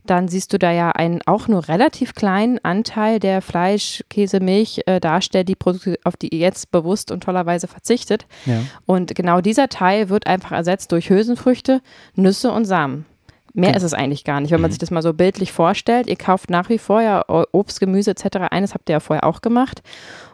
[0.06, 4.82] dann siehst du da ja einen auch nur relativ kleinen Anteil, der Fleisch, Käse, Milch
[4.86, 8.26] äh, darstellt, die Produkte, auf die ihr jetzt bewusst und tollerweise verzichtet.
[8.46, 8.62] Ja.
[8.86, 11.82] Und genau dieser Teil wird einfach ersetzt durch Hülsenfrüchte,
[12.14, 13.04] Nüsse und Samen.
[13.58, 16.06] Mehr ist es eigentlich gar nicht, wenn man sich das mal so bildlich vorstellt.
[16.06, 18.36] Ihr kauft nach wie vor ja Obst, Gemüse etc.
[18.50, 19.82] Eines habt ihr ja vorher auch gemacht.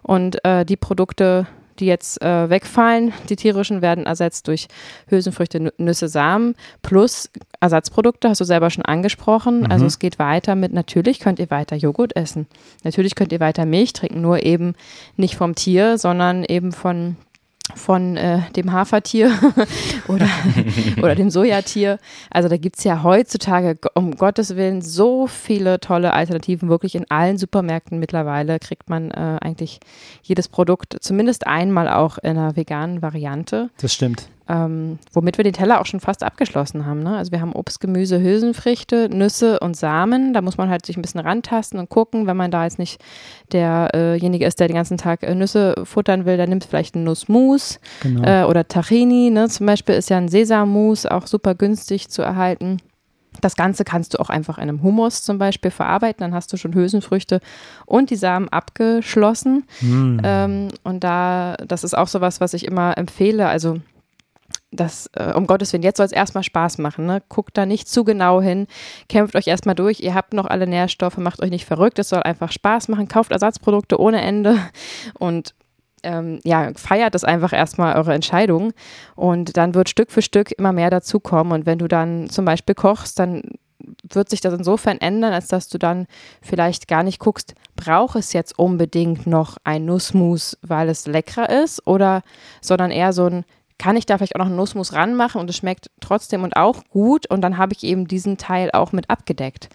[0.02, 1.46] Und äh, die Produkte,
[1.78, 4.68] die jetzt äh, wegfallen, die tierischen, werden ersetzt durch
[5.08, 9.66] Hülsenfrüchte, Nü- Nüsse, Samen plus Ersatzprodukte, hast du selber schon angesprochen.
[9.70, 12.46] Also es geht weiter mit, natürlich könnt ihr weiter Joghurt essen.
[12.84, 14.74] Natürlich könnt ihr weiter Milch trinken, nur eben
[15.16, 17.16] nicht vom Tier, sondern eben von
[17.74, 19.32] von äh, dem Hafertier
[20.08, 20.28] oder,
[20.98, 21.98] oder dem Sojatier.
[22.30, 26.68] Also da gibt's ja heutzutage, um Gottes Willen, so viele tolle Alternativen.
[26.68, 29.80] Wirklich in allen Supermärkten mittlerweile kriegt man äh, eigentlich
[30.22, 33.70] jedes Produkt zumindest einmal auch in einer veganen Variante.
[33.78, 34.28] Das stimmt.
[34.46, 37.02] Ähm, womit wir den Teller auch schon fast abgeschlossen haben.
[37.02, 37.16] Ne?
[37.16, 40.34] Also wir haben Obst, Gemüse, Hülsenfrüchte, Nüsse und Samen.
[40.34, 43.00] Da muss man halt sich ein bisschen rantasten und gucken, wenn man da jetzt nicht
[43.52, 47.80] derjenige ist, der den ganzen Tag äh, Nüsse futtern will, dann nimmt vielleicht einen Nussmus
[48.02, 48.22] Genau.
[48.22, 49.30] äh, oder Tahini.
[49.30, 49.48] Ne?
[49.48, 52.78] Zum Beispiel ist ja ein Sesammus auch super günstig zu erhalten.
[53.40, 56.20] Das Ganze kannst du auch einfach in einem Hummus zum Beispiel verarbeiten.
[56.20, 57.40] Dann hast du schon Hülsenfrüchte
[57.86, 59.64] und die Samen abgeschlossen.
[59.80, 60.18] Mm.
[60.22, 63.48] Ähm, und da, das ist auch sowas, was ich immer empfehle.
[63.48, 63.78] Also,
[64.76, 67.06] das, äh, um Gottes Willen, jetzt soll es erstmal Spaß machen.
[67.06, 67.22] Ne?
[67.28, 68.66] Guckt da nicht zu genau hin,
[69.08, 70.00] kämpft euch erstmal durch.
[70.00, 71.98] Ihr habt noch alle Nährstoffe, macht euch nicht verrückt.
[71.98, 73.08] Es soll einfach Spaß machen.
[73.08, 74.58] Kauft Ersatzprodukte ohne Ende
[75.18, 75.54] und
[76.02, 78.72] ähm, ja, feiert das einfach erstmal eure Entscheidung.
[79.16, 81.52] Und dann wird Stück für Stück immer mehr dazukommen.
[81.52, 83.42] Und wenn du dann zum Beispiel kochst, dann
[84.08, 86.06] wird sich das insofern ändern, als dass du dann
[86.40, 91.86] vielleicht gar nicht guckst, braucht es jetzt unbedingt noch ein Nussmus, weil es leckerer ist,
[91.86, 92.22] oder
[92.60, 93.44] sondern eher so ein,
[93.78, 96.84] kann ich da vielleicht auch noch einen Nussmus ranmachen und es schmeckt trotzdem und auch
[96.90, 99.68] gut und dann habe ich eben diesen Teil auch mit abgedeckt.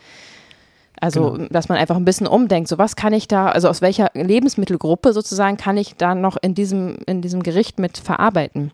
[1.02, 2.68] Also, dass man einfach ein bisschen umdenkt.
[2.68, 6.56] So, was kann ich da, also aus welcher Lebensmittelgruppe sozusagen kann ich da noch in
[6.56, 8.72] diesem, in diesem Gericht mit verarbeiten?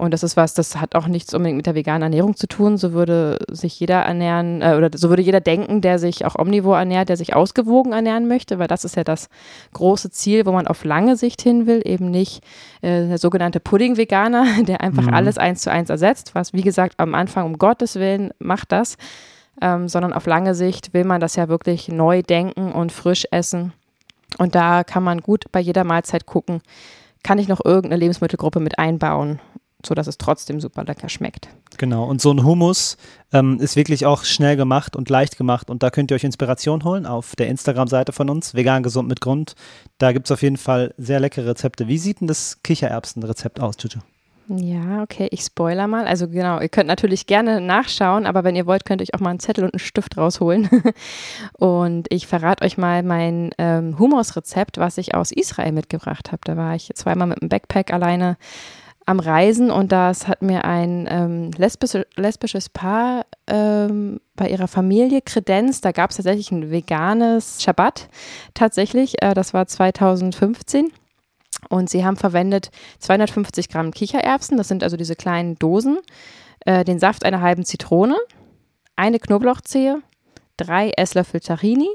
[0.00, 2.78] Und das ist was, das hat auch nichts unbedingt mit der veganen Ernährung zu tun.
[2.78, 6.78] So würde sich jeder ernähren, äh, oder so würde jeder denken, der sich auch omnivor
[6.78, 9.28] ernährt, der sich ausgewogen ernähren möchte, weil das ist ja das
[9.74, 12.42] große Ziel, wo man auf lange Sicht hin will, eben nicht
[12.80, 17.14] äh, der sogenannte Pudding-Veganer, der einfach alles eins zu eins ersetzt, was wie gesagt am
[17.14, 18.96] Anfang um Gottes Willen macht das
[19.60, 23.72] ähm, sondern auf lange Sicht will man das ja wirklich neu denken und frisch essen.
[24.38, 26.62] Und da kann man gut bei jeder Mahlzeit gucken,
[27.22, 29.40] kann ich noch irgendeine Lebensmittelgruppe mit einbauen,
[29.84, 31.48] sodass es trotzdem super lecker schmeckt.
[31.76, 32.96] Genau, und so ein Hummus
[33.32, 35.70] ähm, ist wirklich auch schnell gemacht und leicht gemacht.
[35.70, 39.20] Und da könnt ihr euch Inspiration holen auf der Instagram-Seite von uns, vegan gesund mit
[39.20, 39.54] Grund.
[39.98, 41.88] Da gibt es auf jeden Fall sehr leckere Rezepte.
[41.88, 44.00] Wie sieht denn das Kichererbsen-Rezept aus, Juju?
[44.52, 46.06] Ja, okay, ich spoiler mal.
[46.08, 49.20] Also genau, ihr könnt natürlich gerne nachschauen, aber wenn ihr wollt, könnt ihr euch auch
[49.20, 50.68] mal einen Zettel und einen Stift rausholen.
[51.58, 56.40] und ich verrate euch mal mein ähm, Hummusrezept, was ich aus Israel mitgebracht habe.
[56.44, 58.38] Da war ich zweimal mit dem Backpack alleine
[59.06, 65.22] am Reisen und das hat mir ein ähm, lesbische, lesbisches Paar ähm, bei ihrer Familie
[65.22, 65.84] kredenzt.
[65.84, 68.08] Da gab es tatsächlich ein veganes Schabbat
[68.54, 69.22] tatsächlich.
[69.22, 70.90] Äh, das war 2015.
[71.68, 75.98] Und sie haben verwendet 250 Gramm Kichererbsen, das sind also diese kleinen Dosen,
[76.66, 78.16] äh, den Saft einer halben Zitrone,
[78.96, 80.02] eine Knoblauchzehe,
[80.56, 81.90] drei Esslöffel Tahini,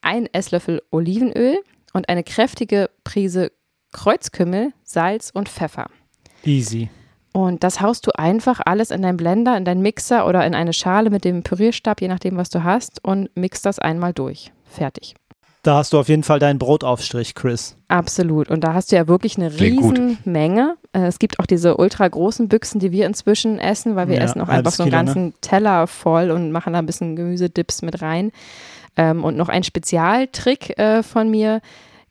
[0.00, 1.58] ein Esslöffel Olivenöl
[1.92, 3.52] und eine kräftige Prise
[3.92, 5.86] Kreuzkümmel, Salz und Pfeffer.
[6.44, 6.90] Easy.
[7.32, 10.72] Und das haust du einfach alles in deinen Blender, in deinen Mixer oder in eine
[10.72, 14.52] Schale mit dem Pürierstab, je nachdem, was du hast, und mixt das einmal durch.
[14.64, 15.14] Fertig.
[15.64, 17.74] Da hast du auf jeden Fall deinen Brotaufstrich, Chris.
[17.88, 18.50] Absolut.
[18.50, 19.92] Und da hast du ja wirklich eine Klingt gut.
[19.98, 20.76] riesen Menge.
[20.92, 24.22] Äh, Es gibt auch diese ultra großen Büchsen, die wir inzwischen essen, weil wir Ja,
[24.24, 25.06] essen auch einfach so einen Kilo, ne?
[25.06, 28.30] ganzen Teller voll und machen da ein bisschen Gemüsedips mit rein.
[28.96, 31.60] Ähm, und noch ein Spezialtrick äh, von mir.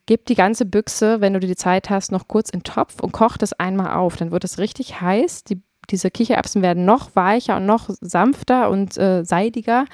[0.08, 3.12] Gib die ganze Büchse, wenn du die Zeit hast, noch kurz in den Topf und
[3.14, 4.18] koch das einmal auf.
[4.18, 5.44] Dann wird es richtig heiß.
[5.44, 5.62] Die,
[5.92, 9.86] diese Kichererbsen werden noch weicher und noch sanfter und äh, seidiger.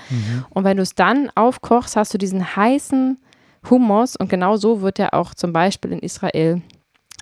[0.49, 3.19] Und wenn du es dann aufkochst, hast du diesen heißen
[3.69, 6.61] Hummus und genau so wird er auch zum Beispiel in Israel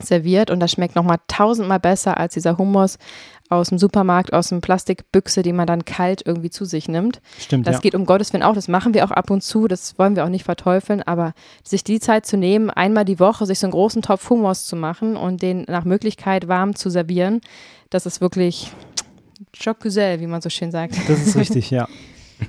[0.02, 2.98] serviert und das schmeckt nochmal tausendmal besser als dieser Hummus
[3.50, 7.22] aus dem Supermarkt, aus dem Plastikbüchse, die man dann kalt irgendwie zu sich nimmt.
[7.40, 7.80] Stimmt, Das ja.
[7.82, 10.26] geht um Gottes Willen auch, das machen wir auch ab und zu, das wollen wir
[10.26, 13.72] auch nicht verteufeln, aber sich die Zeit zu nehmen, einmal die Woche sich so einen
[13.72, 17.42] großen Topf Hummus zu machen und den nach Möglichkeit warm zu servieren,
[17.90, 18.72] das ist wirklich
[19.58, 20.98] Choc-Güzel, wie man so schön sagt.
[21.08, 21.88] Das ist richtig, ja.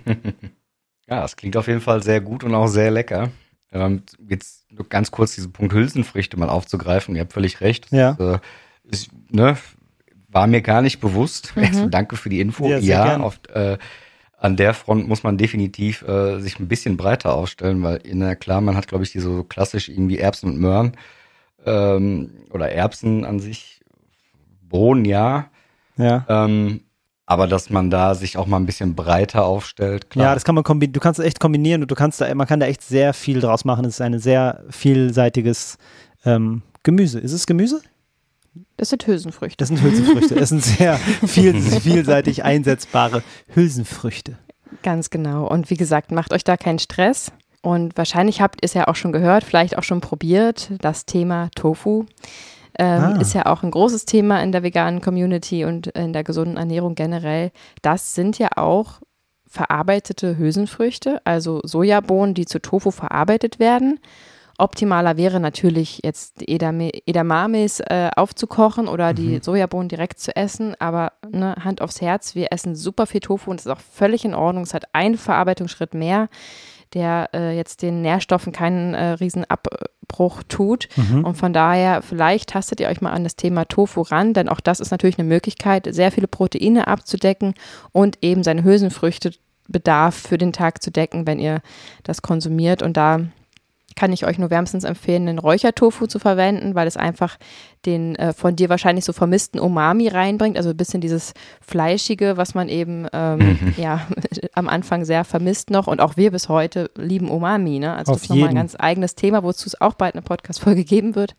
[1.11, 3.31] Ja, das klingt auf jeden Fall sehr gut und auch sehr lecker.
[3.73, 7.15] Ähm, jetzt nur ganz kurz diesen Punkt Hülsenfrüchte mal aufzugreifen.
[7.15, 7.91] Ihr habt völlig recht.
[7.91, 8.13] Ja.
[8.13, 8.39] Ist, äh,
[8.91, 9.57] ist, ne,
[10.29, 11.53] war mir gar nicht bewusst.
[11.57, 12.69] Also danke für die Info.
[12.69, 13.79] Ja, Ja, auf, äh,
[14.39, 18.61] an der Front muss man definitiv äh, sich ein bisschen breiter aufstellen, weil na klar,
[18.61, 20.93] man hat, glaube ich, diese so klassisch irgendwie Erbsen und Möhren
[21.67, 23.81] ähm, oder Erbsen an sich,
[24.63, 25.51] Bohnen, ja.
[25.97, 26.25] Ja.
[26.29, 26.83] Ähm,
[27.29, 30.29] aber dass man da sich auch mal ein bisschen breiter aufstellt, klar.
[30.29, 30.95] Ja, das kann man kombinieren.
[30.95, 33.41] Du kannst es echt kombinieren und du kannst da, man kann da echt sehr viel
[33.41, 33.85] draus machen.
[33.85, 35.77] Es ist ein sehr vielseitiges
[36.25, 37.19] ähm, Gemüse.
[37.21, 37.83] Ist es Gemüse?
[38.79, 39.59] Das sind Hülsenfrüchte.
[39.59, 40.37] Das sind Hülsenfrüchte.
[40.37, 43.23] Es sind sehr viel, vielseitig einsetzbare
[43.55, 44.39] Hülsenfrüchte.
[44.83, 45.47] Ganz genau.
[45.47, 47.31] Und wie gesagt, macht euch da keinen Stress.
[47.61, 51.51] Und wahrscheinlich habt ihr es ja auch schon gehört, vielleicht auch schon probiert, das Thema
[51.55, 52.07] Tofu.
[52.79, 53.21] Ähm, Ah.
[53.21, 56.95] Ist ja auch ein großes Thema in der veganen Community und in der gesunden Ernährung
[56.95, 57.51] generell.
[57.83, 59.01] Das sind ja auch
[59.47, 63.99] verarbeitete Hülsenfrüchte, also Sojabohnen, die zu Tofu verarbeitet werden.
[64.59, 71.13] Optimaler wäre natürlich jetzt Edame Edamames äh, aufzukochen oder die Sojabohnen direkt zu essen, aber
[71.31, 74.35] ne, Hand aufs Herz, wir essen super viel Tofu und das ist auch völlig in
[74.35, 74.65] Ordnung.
[74.65, 76.29] Es hat einen Verarbeitungsschritt mehr,
[76.93, 79.45] der äh, jetzt den Nährstoffen keinen äh, riesen
[80.09, 80.89] Abbruch tut.
[81.23, 84.61] Und von daher, vielleicht tastet ihr euch mal an das Thema Tofu ran, denn auch
[84.61, 87.55] das ist natürlich eine Möglichkeit, sehr viele Proteine abzudecken
[87.93, 91.61] und eben seine Hülsenfrüchtebedarf für den Tag zu decken, wenn ihr
[92.03, 92.83] das konsumiert.
[92.83, 93.21] Und da
[93.99, 97.37] kann ich euch nur wärmstens empfehlen, den Räuchertofu zu verwenden, weil es einfach
[97.85, 102.55] den äh, von dir wahrscheinlich so vermissten Umami reinbringt, also ein bisschen dieses Fleischige, was
[102.55, 104.07] man eben ähm, ja
[104.55, 107.93] am Anfang sehr vermisst noch und auch wir bis heute lieben Umami, ne?
[107.93, 110.85] Also Auf das ist nochmal ein ganz eigenes Thema, wozu es auch bald eine Podcast-Folge
[110.85, 111.35] geben wird.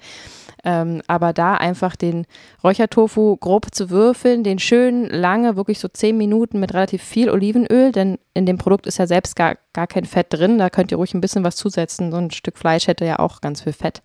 [0.63, 2.25] Ähm, aber da einfach den
[2.63, 7.91] Räuchertofu grob zu würfeln, den schön lange, wirklich so zehn Minuten mit relativ viel Olivenöl,
[7.91, 10.57] denn in dem Produkt ist ja selbst gar, gar kein Fett drin.
[10.57, 12.11] Da könnt ihr ruhig ein bisschen was zusetzen.
[12.11, 14.01] So ein Stück Fleisch hätte ja auch ganz viel Fett.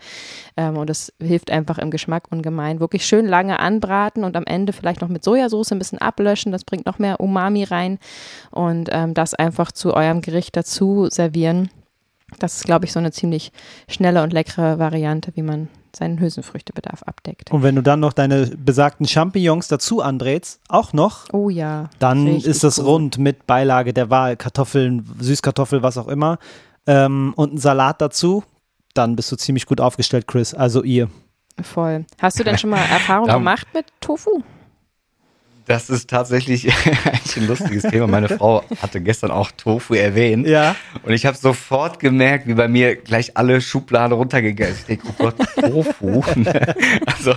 [0.56, 2.80] Ähm, und das hilft einfach im Geschmack ungemein.
[2.80, 6.52] Wirklich schön lange anbraten und am Ende vielleicht noch mit Sojasauce ein bisschen ablöschen.
[6.52, 7.98] Das bringt noch mehr Umami rein.
[8.50, 11.70] Und ähm, das einfach zu eurem Gericht dazu servieren.
[12.38, 13.52] Das ist, glaube ich, so eine ziemlich
[13.88, 17.50] schnelle und leckere Variante, wie man seinen Hülsenfrüchtebedarf abdeckt.
[17.52, 21.90] Und wenn du dann noch deine besagten Champignons dazu andrehst, auch noch, Oh ja.
[21.98, 22.86] dann ist das gut.
[22.86, 26.38] rund mit Beilage der Wahl, Kartoffeln, Süßkartoffel, was auch immer,
[26.86, 28.44] ähm, und ein Salat dazu,
[28.94, 30.54] dann bist du ziemlich gut aufgestellt, Chris.
[30.54, 31.08] Also ihr.
[31.62, 32.04] Voll.
[32.20, 34.42] Hast du denn schon mal Erfahrung gemacht mit Tofu?
[35.66, 36.70] Das ist tatsächlich
[37.06, 38.06] eigentlich ein lustiges Thema.
[38.06, 40.46] Meine Frau hatte gestern auch Tofu erwähnt.
[40.46, 40.76] Ja.
[41.02, 44.82] Und ich habe sofort gemerkt, wie bei mir gleich alle Schubladen runtergegangen sind.
[44.82, 46.22] Ich denke, oh Gott, Tofu.
[47.06, 47.34] also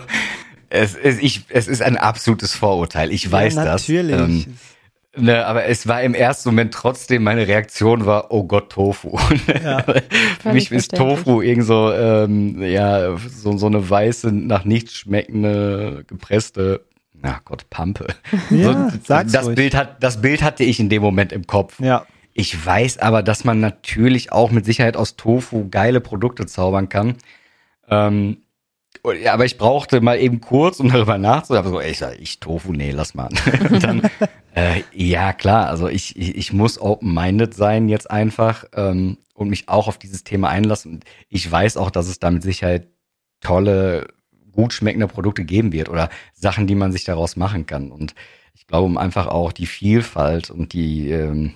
[0.69, 3.11] es ist, ich, es ist ein absolutes Vorurteil.
[3.11, 3.87] Ich weiß ja, das.
[3.87, 4.19] natürlich.
[4.19, 4.57] Ähm,
[5.15, 9.17] ne, aber es war im ersten Moment trotzdem, meine Reaktion war, oh Gott, Tofu.
[9.63, 9.83] Ja.
[10.41, 10.95] Für mich ist.
[10.95, 16.81] Tofu irgend so, ähm, ja, so, so eine weiße, nach nichts schmeckende, gepresste,
[17.21, 18.07] na Gott, Pampe.
[18.49, 19.55] Ja, so, das ruhig.
[19.55, 21.79] Bild hat, das Bild hatte ich in dem Moment im Kopf.
[21.79, 22.05] Ja.
[22.33, 27.15] Ich weiß aber, dass man natürlich auch mit Sicherheit aus Tofu geile Produkte zaubern kann.
[27.89, 28.37] Ähm,
[29.03, 31.71] aber ich brauchte mal eben kurz, um darüber nachzudenken.
[31.71, 33.29] So, ey, ich, sag, ich Tofu, nee, lass mal.
[33.81, 34.01] Dann,
[34.55, 39.69] äh, ja, klar, also ich, ich, ich muss open-minded sein jetzt einfach ähm, und mich
[39.69, 40.93] auch auf dieses Thema einlassen.
[40.93, 42.87] Und ich weiß auch, dass es da mit Sicherheit
[43.41, 44.07] tolle,
[44.57, 47.91] gut schmeckende Produkte geben wird oder Sachen, die man sich daraus machen kann.
[47.91, 48.15] Und
[48.55, 51.53] ich glaube, um einfach auch die Vielfalt und die, ähm,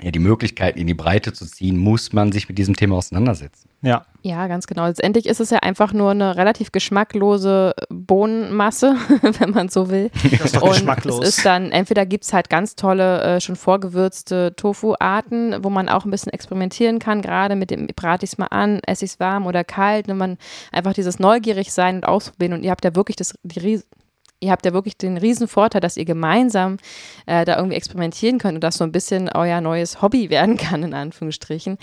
[0.00, 3.68] ja, die Möglichkeiten in die Breite zu ziehen, muss man sich mit diesem Thema auseinandersetzen.
[3.84, 4.04] Ja.
[4.22, 4.86] Ja, ganz genau.
[4.86, 8.96] Letztendlich ist es ja einfach nur eine relativ geschmacklose Bohnenmasse,
[9.38, 10.10] wenn man so will.
[10.30, 11.20] Das ist doch Und geschmacklos.
[11.22, 15.90] es ist dann, entweder gibt es halt ganz tolle, äh, schon vorgewürzte Tofu-Arten, wo man
[15.90, 19.12] auch ein bisschen experimentieren kann, gerade mit dem, brate ich es mal an, esse ich
[19.12, 20.38] es warm oder kalt, wenn man
[20.72, 23.86] einfach dieses neugierig sein und ausprobieren und ihr habt ja wirklich das, die Ries
[24.44, 26.76] Ihr habt ja wirklich den riesen Vorteil, dass ihr gemeinsam
[27.26, 30.82] äh, da irgendwie experimentieren könnt und das so ein bisschen euer neues Hobby werden kann,
[30.82, 31.78] in Anführungsstrichen.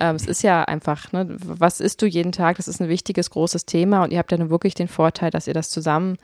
[0.00, 2.56] ähm, es ist ja einfach, ne, was isst du jeden Tag?
[2.56, 5.46] Das ist ein wichtiges, großes Thema und ihr habt ja nun wirklich den Vorteil, dass
[5.46, 6.16] ihr das zusammen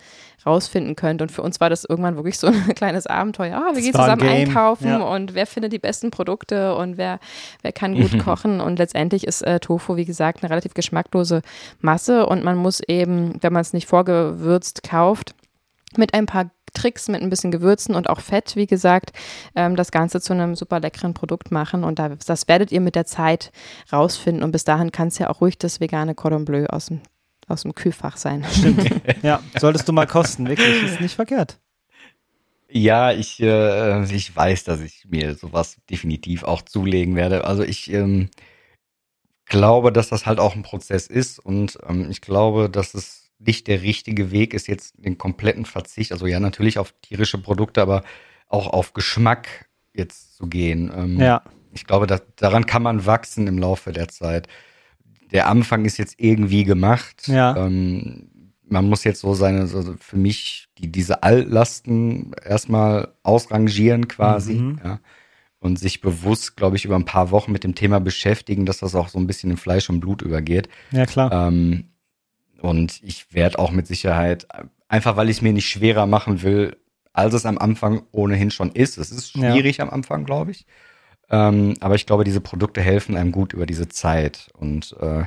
[0.47, 1.23] rausfinden könnt.
[1.23, 3.57] Und für uns war das irgendwann wirklich so ein kleines Abenteuer.
[3.57, 4.99] Ah, wir gehen ein zusammen Game, einkaufen ja.
[5.03, 7.19] und wer findet die besten Produkte und wer,
[7.63, 8.61] wer kann gut kochen.
[8.61, 11.43] Und letztendlich ist äh, Tofu, wie gesagt, eine relativ geschmacklose
[11.81, 15.35] Masse und man muss eben, wenn man es nicht vorgewürzt kauft,
[15.97, 19.13] mit ein paar Tricks, mit ein bisschen Gewürzen und auch Fett, wie gesagt,
[19.55, 21.85] ähm, das Ganze zu einem super leckeren Produkt machen.
[21.85, 23.53] Und da, das werdet ihr mit der Zeit
[23.93, 24.43] rausfinden.
[24.43, 27.01] Und bis dahin kann es ja auch ruhig das vegane Cordon Bleu aus dem,
[27.47, 28.45] aus dem Kühlfach sein.
[29.23, 30.83] Ja, solltest du mal kosten, wirklich.
[30.83, 31.59] Ist nicht verkehrt.
[32.69, 37.45] Ja, ich, äh, ich weiß, dass ich mir sowas definitiv auch zulegen werde.
[37.45, 38.31] Also ich ähm,
[39.45, 43.67] glaube, dass das halt auch ein Prozess ist und ähm, ich glaube, dass es nicht
[43.67, 48.03] der richtige Weg ist, jetzt den kompletten Verzicht, also ja natürlich auf tierische Produkte, aber
[48.49, 50.93] auch auf Geschmack jetzt zu gehen.
[50.95, 51.43] Ähm, Ja.
[51.75, 54.47] Ich glaube, dass, daran kann man wachsen im Laufe der Zeit.
[55.33, 57.29] Der Anfang ist jetzt irgendwie gemacht.
[57.29, 57.57] Ja.
[57.57, 58.29] Ähm,
[58.69, 64.55] man muss jetzt so seine, so für mich, die, diese Altlasten erstmal ausrangieren quasi.
[64.55, 64.81] Mhm.
[64.85, 65.01] Ja.
[65.61, 68.97] Und sich bewusst, glaube ich, über ein paar Wochen mit dem Thema beschäftigen, dass das
[68.97, 70.69] auch so ein bisschen in Fleisch und Blut übergeht.
[70.91, 71.31] Ja, klar.
[71.49, 71.85] Ähm,
[72.63, 74.47] und ich werde auch mit Sicherheit,
[74.89, 76.77] einfach weil ich es mir nicht schwerer machen will,
[77.13, 78.99] als es am Anfang ohnehin schon ist.
[78.99, 79.53] Es ist Ja.
[79.53, 80.67] schwierig am Anfang, glaube ich.
[81.29, 84.49] Ähm, aber ich glaube, diese Produkte helfen einem gut über diese Zeit.
[84.55, 85.25] Und äh,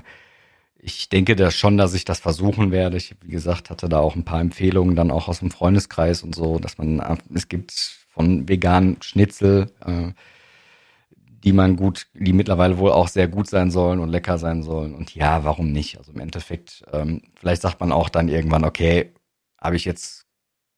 [0.78, 2.95] ich denke da schon, dass ich das versuchen werde.
[2.98, 6.34] Ich, wie gesagt, hatte da auch ein paar Empfehlungen dann auch aus dem Freundeskreis und
[6.36, 7.02] so, dass man,
[7.34, 7.71] es gibt
[8.13, 10.12] von veganen Schnitzel, äh,
[11.45, 14.95] die man gut, die mittlerweile wohl auch sehr gut sein sollen und lecker sein sollen.
[14.95, 15.97] Und ja, warum nicht?
[15.99, 19.13] Also im Endeffekt, ähm, vielleicht sagt man auch dann irgendwann, okay,
[19.62, 20.25] habe ich jetzt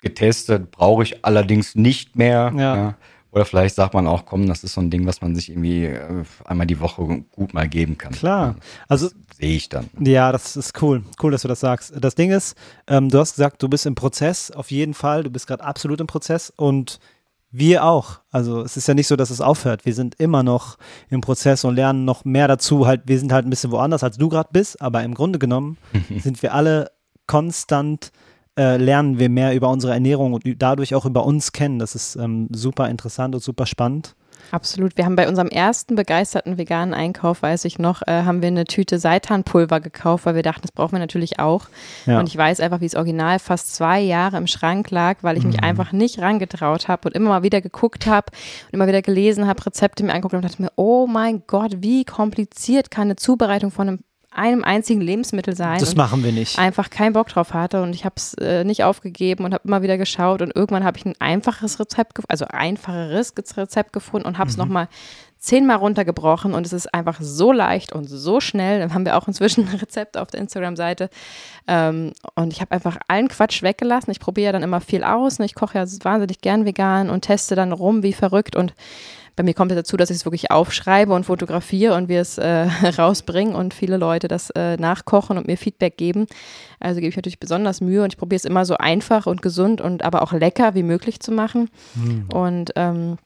[0.02, 2.54] getestet, brauche ich allerdings nicht mehr.
[2.56, 2.96] Ja.
[3.32, 5.86] Oder vielleicht sagt man auch, komm, das ist so ein Ding, was man sich irgendwie
[5.86, 8.12] äh, einmal die Woche gut mal geben kann.
[8.12, 8.56] Klar.
[8.88, 9.90] Also, Sehe ich dann.
[10.00, 11.04] ja, das ist cool.
[11.22, 11.94] Cool, dass du das sagst.
[12.00, 15.24] Das Ding ist, ähm, du hast gesagt, du bist im Prozess, auf jeden Fall.
[15.24, 17.00] Du bist gerade absolut im Prozess und
[17.52, 18.20] wir auch.
[18.32, 19.86] Also, es ist ja nicht so, dass es aufhört.
[19.86, 20.78] Wir sind immer noch
[21.10, 22.88] im Prozess und lernen noch mehr dazu.
[22.88, 25.78] Halt, wir sind halt ein bisschen woanders, als du gerade bist, aber im Grunde genommen
[26.20, 26.92] sind wir alle
[27.26, 28.12] konstant
[28.58, 31.80] äh, lernen wir mehr über unsere Ernährung und dadurch auch über uns kennen.
[31.80, 34.16] Das ist ähm, super interessant und super spannend.
[34.52, 34.98] Absolut.
[34.98, 38.66] Wir haben bei unserem ersten begeisterten veganen Einkauf, weiß ich noch, äh, haben wir eine
[38.66, 41.68] Tüte Seitanpulver gekauft, weil wir dachten, das brauchen wir natürlich auch.
[42.06, 42.20] Ja.
[42.20, 45.44] Und ich weiß einfach, wie es original fast zwei Jahre im Schrank lag, weil ich
[45.44, 48.28] mich einfach nicht rangetraut habe und immer mal wieder geguckt habe
[48.68, 52.06] und immer wieder gelesen habe, Rezepte mir angeguckt und dachte mir, oh mein Gott, wie
[52.06, 54.00] kompliziert kann eine Zubereitung von einem,
[54.38, 55.80] einem einzigen Lebensmittel sein?
[55.80, 56.58] Das Und machen wir nicht.
[56.60, 59.82] einfach keinen Bock drauf hatte und ich habe es äh, nicht aufgegeben und habe immer
[59.82, 64.50] wieder geschaut und irgendwann habe ich ein einfaches Rezept, also einfacheres Rezept gefunden und habe
[64.50, 64.64] es Mhm.
[64.64, 64.88] nochmal
[65.40, 68.80] zehnmal runtergebrochen und es ist einfach so leicht und so schnell.
[68.80, 71.10] Dann haben wir auch inzwischen ein Rezept auf der Instagram-Seite
[71.68, 74.10] ähm, und ich habe einfach allen Quatsch weggelassen.
[74.12, 75.38] Ich probiere ja dann immer viel aus.
[75.38, 75.46] Ne?
[75.46, 78.74] Ich koche ja wahnsinnig gern vegan und teste dann rum wie verrückt und
[79.38, 82.38] bei mir kommt es dazu, dass ich es wirklich aufschreibe und fotografiere und wir es
[82.38, 86.26] äh, rausbringen und viele Leute das äh, nachkochen und mir Feedback geben.
[86.80, 89.80] Also gebe ich natürlich besonders Mühe und ich probiere es immer so einfach und gesund
[89.80, 91.70] und aber auch lecker wie möglich zu machen.
[92.34, 93.18] Und ähm,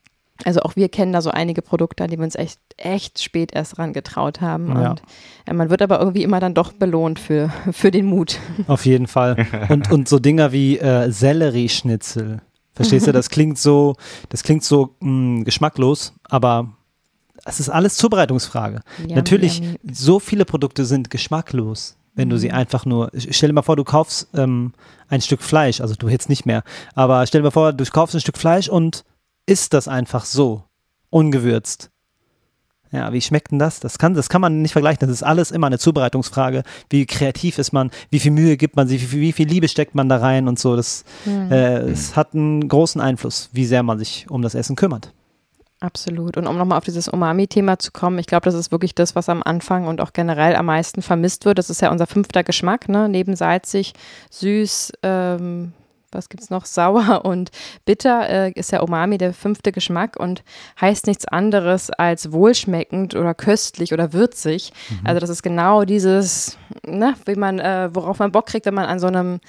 [0.44, 3.52] also auch wir kennen da so einige Produkte, an die wir uns echt, echt spät
[3.54, 4.68] erst ran getraut haben.
[4.68, 4.90] Ja.
[4.90, 5.02] Und
[5.46, 8.38] äh, man wird aber irgendwie immer dann doch belohnt für, für den Mut.
[8.66, 9.46] Auf jeden Fall.
[9.68, 12.42] Und, und so Dinger wie äh, Sellerieschnitzel.
[12.74, 13.12] Verstehst du?
[13.12, 13.96] Das klingt so,
[14.30, 16.72] das klingt so mh, geschmacklos, aber
[17.44, 18.80] es ist alles Zubereitungsfrage.
[19.00, 19.78] Yummy, Natürlich, yummy.
[19.92, 23.10] so viele Produkte sind geschmacklos, wenn du sie einfach nur.
[23.14, 24.72] Stell dir mal vor, du kaufst ähm,
[25.08, 26.62] ein Stück Fleisch, also du jetzt nicht mehr,
[26.94, 29.04] aber stell dir mal vor, du kaufst ein Stück Fleisch und
[29.46, 30.64] isst das einfach so,
[31.10, 31.90] ungewürzt.
[32.92, 33.80] Ja, wie schmeckt denn das?
[33.80, 35.00] Das kann, das kann man nicht vergleichen.
[35.00, 36.62] Das ist alles immer eine Zubereitungsfrage.
[36.90, 37.90] Wie kreativ ist man?
[38.10, 39.00] Wie viel Mühe gibt man sich?
[39.02, 40.76] Wie viel, wie viel Liebe steckt man da rein und so?
[40.76, 45.12] Das, äh, es hat einen großen Einfluss, wie sehr man sich um das Essen kümmert.
[45.80, 46.36] Absolut.
[46.36, 49.28] Und um nochmal auf dieses Umami-Thema zu kommen, ich glaube, das ist wirklich das, was
[49.28, 51.58] am Anfang und auch generell am meisten vermisst wird.
[51.58, 53.08] Das ist ja unser fünfter Geschmack, ne?
[53.08, 53.94] Neben salzig,
[54.30, 55.72] süß, ähm,
[56.12, 56.64] was gibt's noch?
[56.64, 57.50] Sauer und
[57.84, 60.42] bitter äh, ist ja Umami der fünfte Geschmack und
[60.80, 64.72] heißt nichts anderes als wohlschmeckend oder köstlich oder würzig.
[64.90, 65.06] Mhm.
[65.06, 68.86] Also das ist genau dieses, ne, wie man, äh, worauf man Bock kriegt, wenn man
[68.86, 69.40] an so einem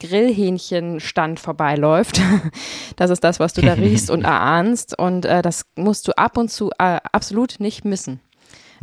[0.00, 2.20] Grillhähnchenstand vorbeiläuft.
[2.96, 6.36] das ist das, was du da riechst und erahnst und äh, das musst du ab
[6.36, 8.20] und zu äh, absolut nicht missen.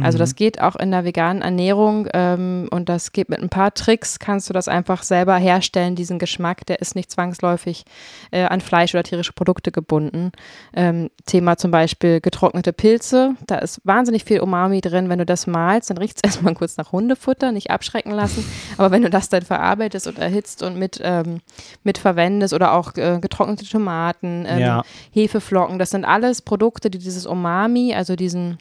[0.02, 0.36] Also das mhm.
[0.36, 4.50] geht auch in der veganen Ernährung ähm, und das geht mit ein paar Tricks, kannst
[4.50, 7.86] du das einfach selber herstellen, diesen Geschmack, der ist nicht zwangsläufig
[8.32, 10.32] äh, an Fleisch oder tierische Produkte gebunden.
[10.76, 15.10] Ähm, Thema zum Beispiel getrocknete Pilze, da ist wahnsinnig viel Umami drin.
[15.10, 18.46] Wenn du das malst, dann riecht es erstmal kurz nach Hundefutter, nicht abschrecken lassen.
[18.78, 21.42] Aber wenn du das dann verarbeitest und erhitzt und mit, ähm,
[21.84, 24.84] mit verwendest oder auch äh, getrocknete Tomaten, ähm, ja.
[25.12, 28.58] Hefeflocken, das sind alles Produkte, die dieses Umami, also diesen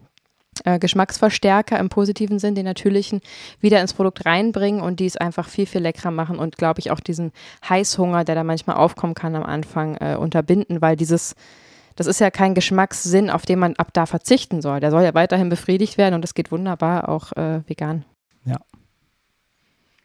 [0.65, 3.21] äh, Geschmacksverstärker im positiven Sinn, den natürlichen,
[3.61, 6.91] wieder ins Produkt reinbringen und die es einfach viel, viel leckerer machen und, glaube ich,
[6.91, 7.33] auch diesen
[7.69, 11.35] Heißhunger, der da manchmal aufkommen kann am Anfang, äh, unterbinden, weil dieses,
[11.97, 14.81] das ist ja kein Geschmackssinn, auf den man ab da verzichten soll.
[14.81, 18.05] Der soll ja weiterhin befriedigt werden und das geht wunderbar auch äh, vegan.
[18.45, 18.59] Ja.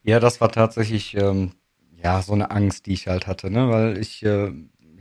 [0.04, 1.52] Ja, das war tatsächlich ähm,
[2.02, 3.70] ja so eine Angst, die ich halt hatte, ne?
[3.70, 4.54] weil ich äh,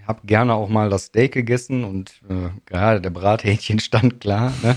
[0.07, 4.53] habe gerne auch mal das Steak gegessen und äh, gerade der Brathähnchen stand klar.
[4.63, 4.77] Ne?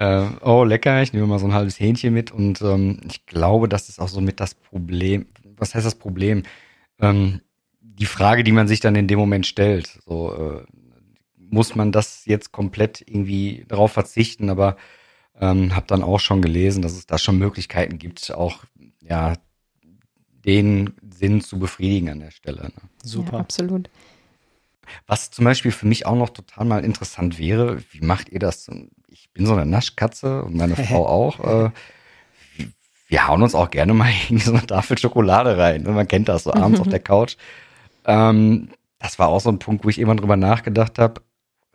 [0.00, 3.68] Äh, oh, lecker, ich nehme mal so ein halbes Hähnchen mit und ähm, ich glaube,
[3.68, 5.26] das ist auch so mit das Problem.
[5.56, 6.42] Was heißt das Problem?
[6.98, 7.42] Ähm,
[7.80, 10.64] die Frage, die man sich dann in dem Moment stellt, so äh,
[11.36, 14.78] muss man das jetzt komplett irgendwie darauf verzichten, aber
[15.38, 18.64] ähm, habe dann auch schon gelesen, dass es da schon Möglichkeiten gibt, auch
[19.02, 19.34] ja
[20.46, 22.62] den Sinn zu befriedigen an der Stelle.
[22.62, 22.72] Ne?
[23.04, 23.34] Super.
[23.34, 23.90] Ja, absolut.
[25.06, 28.70] Was zum Beispiel für mich auch noch total mal interessant wäre, wie macht ihr das?
[29.10, 31.40] Ich bin so eine Naschkatze und meine Frau auch.
[31.40, 31.70] Äh,
[33.08, 35.82] wir hauen uns auch gerne mal in so eine Tafel Schokolade rein.
[35.82, 37.36] Man kennt das so abends auf der Couch.
[38.06, 41.20] Ähm, das war auch so ein Punkt, wo ich irgendwann drüber nachgedacht habe.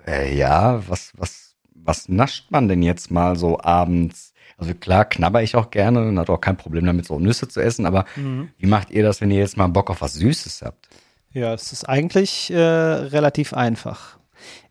[0.08, 4.34] Äh, ja, was, was, was nascht man denn jetzt mal so abends?
[4.58, 7.60] Also klar, knabber ich auch gerne und hat auch kein Problem damit, so Nüsse zu
[7.60, 8.50] essen, aber mhm.
[8.58, 10.88] wie macht ihr das, wenn ihr jetzt mal Bock auf was Süßes habt?
[11.34, 14.18] Ja, es ist eigentlich äh, relativ einfach.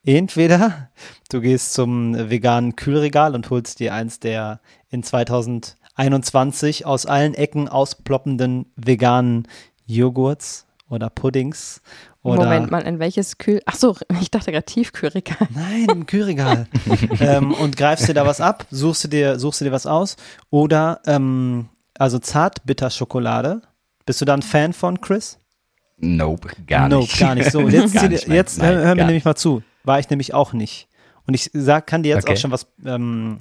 [0.05, 0.91] Entweder
[1.31, 4.61] du gehst zum veganen Kühlregal und holst dir eins der
[4.91, 9.49] in 2021 aus allen Ecken ausploppenden veganen
[9.87, 11.83] Joghurts oder Puddings.
[12.23, 13.61] Oder Moment mal, in welches Kühl...
[13.67, 15.49] Ach so, ich dachte gerade Tiefkühlregal.
[15.55, 16.67] Nein, im Kühlregal.
[17.21, 20.17] ähm, und greifst dir da was ab, suchst du dir, suchst du dir was aus.
[20.51, 21.69] Oder, ähm,
[21.99, 23.63] also Zartbitterschokolade.
[24.07, 25.39] Bist du da ein Fan von, Chris?
[25.97, 26.97] Nope, gar nicht.
[26.97, 27.51] Nope, gar nicht.
[27.51, 29.63] So, jetzt, nicht, jetzt nein, hör, hör mir nämlich mal zu.
[29.85, 30.89] War ich nämlich auch nicht.
[31.27, 32.35] Und ich sag, kann dir jetzt okay.
[32.35, 33.39] auch schon was ähm,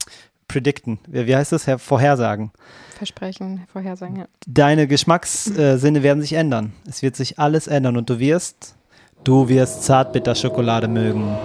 [0.48, 1.00] predikten.
[1.08, 1.66] Wie, wie heißt das?
[1.78, 2.52] Vorhersagen.
[2.98, 4.26] Versprechen, Vorhersagen, ja.
[4.48, 6.74] Deine Geschmackssinne werden sich ändern.
[6.88, 8.76] Es wird sich alles ändern und du wirst,
[9.24, 11.36] du wirst Zartbitterschokolade mögen.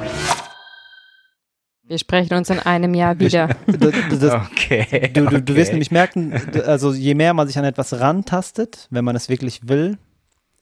[1.89, 3.57] Wir sprechen uns in einem Jahr wieder.
[3.67, 6.35] Das, das, okay, du, du, du wirst nämlich merken,
[6.67, 9.97] also je mehr man sich an etwas rantastet, wenn man es wirklich will,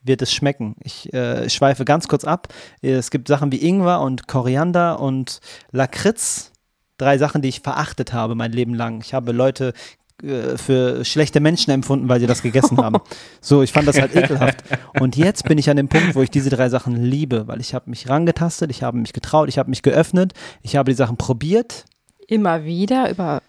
[0.07, 0.77] wird es schmecken.
[0.83, 2.49] Ich äh, schweife ganz kurz ab.
[2.83, 5.41] Es gibt Sachen wie Ingwer und Koriander und
[5.73, 6.53] Lakritz.
[6.99, 9.01] Drei Sachen, die ich verachtet habe mein Leben lang.
[9.03, 9.75] Ich habe Leute
[10.23, 12.99] äh, für schlechte Menschen empfunden, weil sie das gegessen haben.
[13.41, 14.65] So, ich fand das halt ekelhaft.
[14.99, 17.75] Und jetzt bin ich an dem Punkt, wo ich diese drei Sachen liebe, weil ich
[17.75, 20.33] habe mich rangetastet, ich habe mich getraut, ich habe mich geöffnet,
[20.63, 21.85] ich habe die Sachen probiert.
[22.27, 23.41] Immer wieder über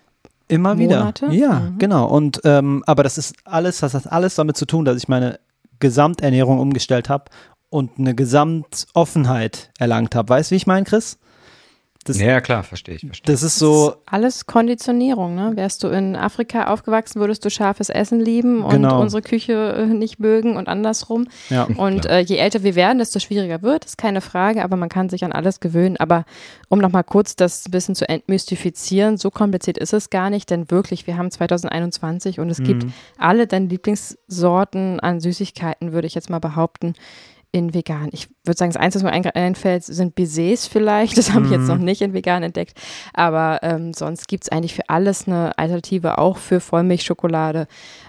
[0.50, 1.32] Immer Monate?
[1.32, 1.34] wieder.
[1.34, 1.78] Ja, mhm.
[1.80, 2.06] genau.
[2.08, 5.40] Und ähm, aber das ist alles, das hat alles damit zu tun, dass ich meine
[5.80, 7.26] Gesamternährung umgestellt habe
[7.70, 10.30] und eine Gesamtoffenheit erlangt habe.
[10.30, 11.18] Weißt du, wie ich meine, Chris?
[12.08, 13.02] Das, ja, klar, verstehe ich.
[13.02, 13.34] Verstehe.
[13.34, 13.88] Das ist so.
[13.88, 15.52] Das ist alles Konditionierung, ne?
[15.56, 19.02] Wärst du in Afrika aufgewachsen, würdest du scharfes Essen lieben und genau.
[19.02, 21.28] unsere Küche äh, nicht mögen und andersrum.
[21.50, 24.88] Ja, und äh, je älter wir werden, desto schwieriger wird, ist keine Frage, aber man
[24.88, 25.98] kann sich an alles gewöhnen.
[25.98, 26.24] Aber
[26.70, 30.72] um nochmal kurz das ein bisschen zu entmystifizieren, so kompliziert ist es gar nicht, denn
[30.72, 32.64] wirklich, wir haben 2021 und es mhm.
[32.64, 32.86] gibt
[33.18, 36.94] alle deine Lieblingssorten an Süßigkeiten, würde ich jetzt mal behaupten
[37.52, 38.10] in vegan.
[38.12, 41.18] Ich würde sagen, das Einzige, was mir einfällt, sind Baisers vielleicht.
[41.18, 41.86] Das habe ich jetzt noch mhm.
[41.86, 42.80] nicht in vegan entdeckt.
[43.14, 47.68] Aber ähm, sonst gibt es eigentlich für alles eine Alternative, auch für Vollmilchschokolade,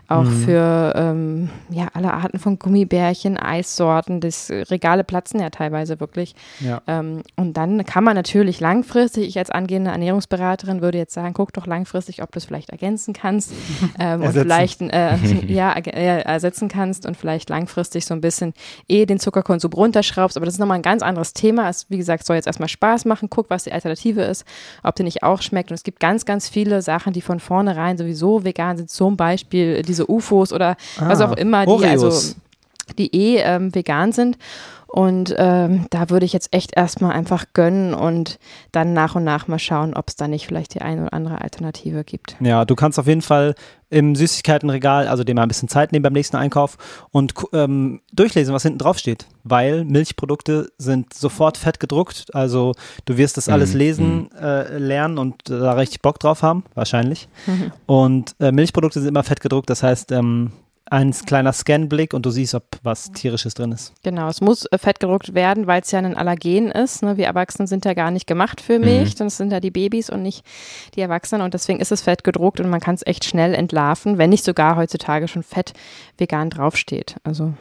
[0.08, 0.44] auch mhm.
[0.44, 4.20] für ähm, ja, alle Arten von Gummibärchen, Eissorten.
[4.20, 6.34] Das Regale platzen ja teilweise wirklich.
[6.60, 6.80] Ja.
[6.86, 11.52] Ähm, und dann kann man natürlich langfristig, ich als angehende Ernährungsberaterin würde jetzt sagen, guck
[11.52, 13.52] doch langfristig, ob du es vielleicht ergänzen kannst
[13.98, 18.54] ähm, und vielleicht äh, ja, äh, ersetzen kannst und vielleicht langfristig so ein bisschen
[18.88, 20.38] eh den Zuckerkonsum runterschraubst.
[20.38, 21.68] Aber das ist nochmal ein ganz anderes Thema.
[21.68, 23.28] Es, wie gesagt, soll jetzt erstmal Spaß machen.
[23.28, 24.46] Guck, was die Alternative ist,
[24.82, 25.70] ob die nicht auch schmeckt.
[25.70, 28.88] Und es gibt ganz, ganz viele Sachen, die von vornherein sowieso vegan sind.
[28.88, 32.04] Zum Beispiel diese diese UFOs oder ah, was auch immer, die Oreos.
[32.04, 32.34] also
[32.96, 34.38] die eh ähm, vegan sind.
[34.90, 38.38] Und ähm, da würde ich jetzt echt erstmal einfach gönnen und
[38.72, 41.42] dann nach und nach mal schauen, ob es da nicht vielleicht die eine oder andere
[41.42, 42.36] Alternative gibt.
[42.40, 43.54] Ja, du kannst auf jeden Fall
[43.90, 46.78] im Süßigkeitenregal, also dem mal ein bisschen Zeit nehmen beim nächsten Einkauf
[47.10, 49.26] und ähm, durchlesen, was hinten drauf steht.
[49.44, 52.34] Weil Milchprodukte sind sofort fett gedruckt.
[52.34, 52.72] Also
[53.04, 56.64] du wirst das alles Mhm, lesen, äh, lernen und äh, da richtig Bock drauf haben,
[56.74, 57.28] wahrscheinlich.
[57.86, 60.52] Und äh, Milchprodukte sind immer fett gedruckt, das heißt, ähm,
[60.90, 63.92] ein kleiner Scanblick und du siehst, ob was tierisches drin ist.
[64.02, 67.02] Genau, es muss äh, fett gedruckt werden, weil es ja ein Allergen ist.
[67.02, 67.16] Ne?
[67.16, 70.22] Wir Erwachsenen sind ja gar nicht gemacht für Milch, das sind ja die Babys und
[70.22, 70.44] nicht
[70.94, 74.18] die Erwachsenen und deswegen ist es fett gedruckt und man kann es echt schnell entlarven,
[74.18, 75.72] wenn nicht sogar heutzutage schon fett
[76.16, 77.16] vegan draufsteht.
[77.24, 77.54] Also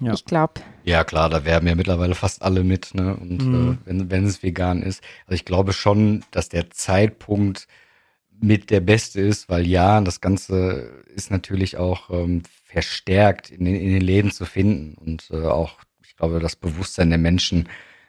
[0.00, 0.12] Ja.
[0.12, 0.54] ich glaube,
[0.84, 3.14] Ja, klar, da werben ja mittlerweile fast alle mit, ne?
[3.14, 3.78] Und Mhm.
[3.84, 5.02] äh, wenn, wenn es vegan ist.
[5.26, 7.66] Also ich glaube schon, dass der Zeitpunkt
[8.42, 13.74] mit der beste ist, weil ja, das Ganze ist natürlich auch ähm, verstärkt in den,
[13.74, 14.94] in den Läden zu finden.
[14.94, 15.72] Und äh, auch,
[16.04, 17.68] ich glaube, das Bewusstsein der Menschen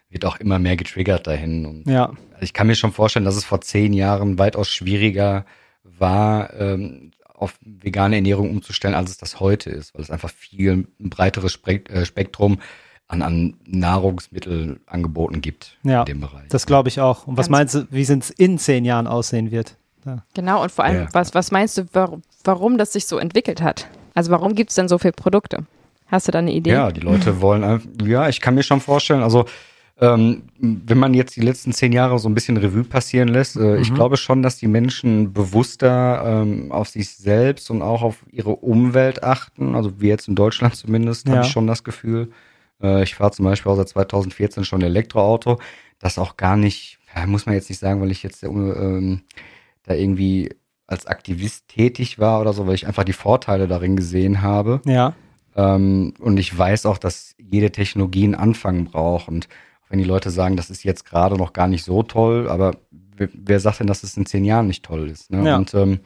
[0.09, 1.65] wird auch immer mehr getriggert dahin.
[1.65, 5.45] Und Ja, also ich kann mir schon vorstellen, dass es vor zehn Jahren weitaus schwieriger
[5.83, 10.71] war, ähm, auf vegane Ernährung umzustellen, als es das heute ist, weil es einfach viel
[10.99, 12.59] ein breiteres äh, Spektrum
[13.07, 13.57] an, an
[14.35, 16.47] Nahrungsmittelangeboten gibt Ja, in dem Bereich.
[16.49, 17.27] das glaube ich auch.
[17.27, 19.77] Und was Ganz- meinst du, wie es in zehn Jahren aussehen wird?
[20.33, 20.61] Genau.
[20.63, 21.07] Und vor allem, Ja.
[21.13, 23.87] was, was meinst du, warum, warum das sich so entwickelt hat?
[24.13, 25.65] Also warum gibt es denn so viele Produkte?
[26.07, 26.71] Hast du da eine Idee?
[26.71, 29.45] Ja, die Leute wollen einfach, ja, ich kann mir schon vorstellen, also
[29.99, 33.77] ähm, wenn man jetzt die letzten zehn Jahre so ein bisschen Revue passieren lässt, äh,
[33.77, 38.49] ich glaube schon, dass die Menschen bewusster ähm, auf sich selbst und auch auf ihre
[38.55, 39.75] Umwelt achten.
[39.75, 41.35] Also wie jetzt in Deutschland zumindest, Ja.
[41.35, 42.31] habe ich schon das Gefühl.
[42.81, 45.59] Äh, ich fahre zum Beispiel auch seit 2014 schon Elektroauto.
[45.99, 49.21] Das auch gar nicht, ja, muss man jetzt nicht sagen, weil ich jetzt äh, ähm,
[49.83, 50.49] da irgendwie
[50.87, 54.81] als Aktivist tätig war oder so, weil ich einfach die Vorteile darin gesehen habe.
[54.85, 55.13] Ja,
[55.55, 59.27] Ähm, und ich weiß auch, dass jede Technologie einen Anfang braucht.
[59.27, 59.47] Und
[59.83, 62.77] auch wenn die Leute sagen, das ist jetzt gerade noch gar nicht so toll, aber
[63.15, 65.31] wer, wer sagt denn, dass es in zehn Jahren nicht toll ist?
[65.31, 65.45] Ne?
[65.45, 65.57] Ja.
[65.57, 65.99] Und ähm,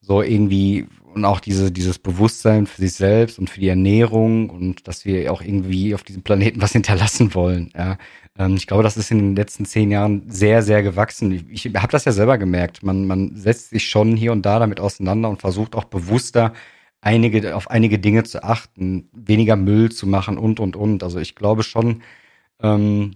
[0.00, 4.86] so irgendwie, und auch diese, dieses Bewusstsein für sich selbst und für die Ernährung und
[4.86, 7.70] dass wir auch irgendwie auf diesem Planeten was hinterlassen wollen.
[7.74, 7.98] Ja?
[8.38, 11.32] Ähm, ich glaube, das ist in den letzten zehn Jahren sehr, sehr gewachsen.
[11.50, 12.82] Ich, ich habe das ja selber gemerkt.
[12.82, 16.52] Man, man setzt sich schon hier und da damit auseinander und versucht auch bewusster
[17.00, 21.02] einige, auf einige Dinge zu achten, weniger Müll zu machen und, und, und.
[21.02, 22.02] Also ich glaube schon,
[22.60, 23.14] ähm,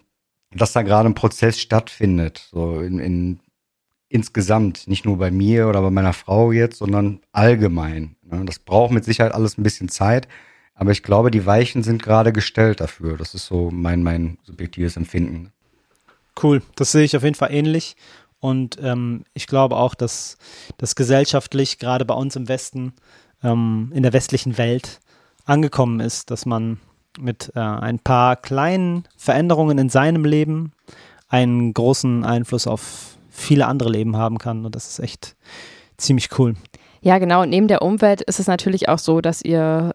[0.52, 3.40] dass da gerade ein Prozess stattfindet, so in, in
[4.08, 8.16] insgesamt, nicht nur bei mir oder bei meiner Frau jetzt, sondern allgemein.
[8.22, 8.44] Ne?
[8.46, 10.28] Das braucht mit Sicherheit alles ein bisschen Zeit,
[10.78, 13.16] aber ich glaube, die Weichen sind gerade gestellt dafür.
[13.16, 15.52] Das ist so mein, mein subjektives Empfinden.
[16.40, 16.62] cool.
[16.76, 17.96] Das sehe ich auf jeden Fall ähnlich.
[18.38, 20.38] Und ähm, ich glaube auch, dass
[20.76, 22.92] das gesellschaftlich gerade bei uns im Westen,
[23.42, 25.00] ähm, in der westlichen Welt
[25.44, 26.78] angekommen ist, dass man
[27.18, 30.72] mit äh, ein paar kleinen Veränderungen in seinem Leben
[31.28, 34.64] einen großen Einfluss auf viele andere Leben haben kann.
[34.64, 35.34] Und das ist echt
[35.96, 36.54] ziemlich cool.
[37.00, 37.42] Ja, genau.
[37.42, 39.92] Und neben der Umwelt ist es natürlich auch so, dass ihr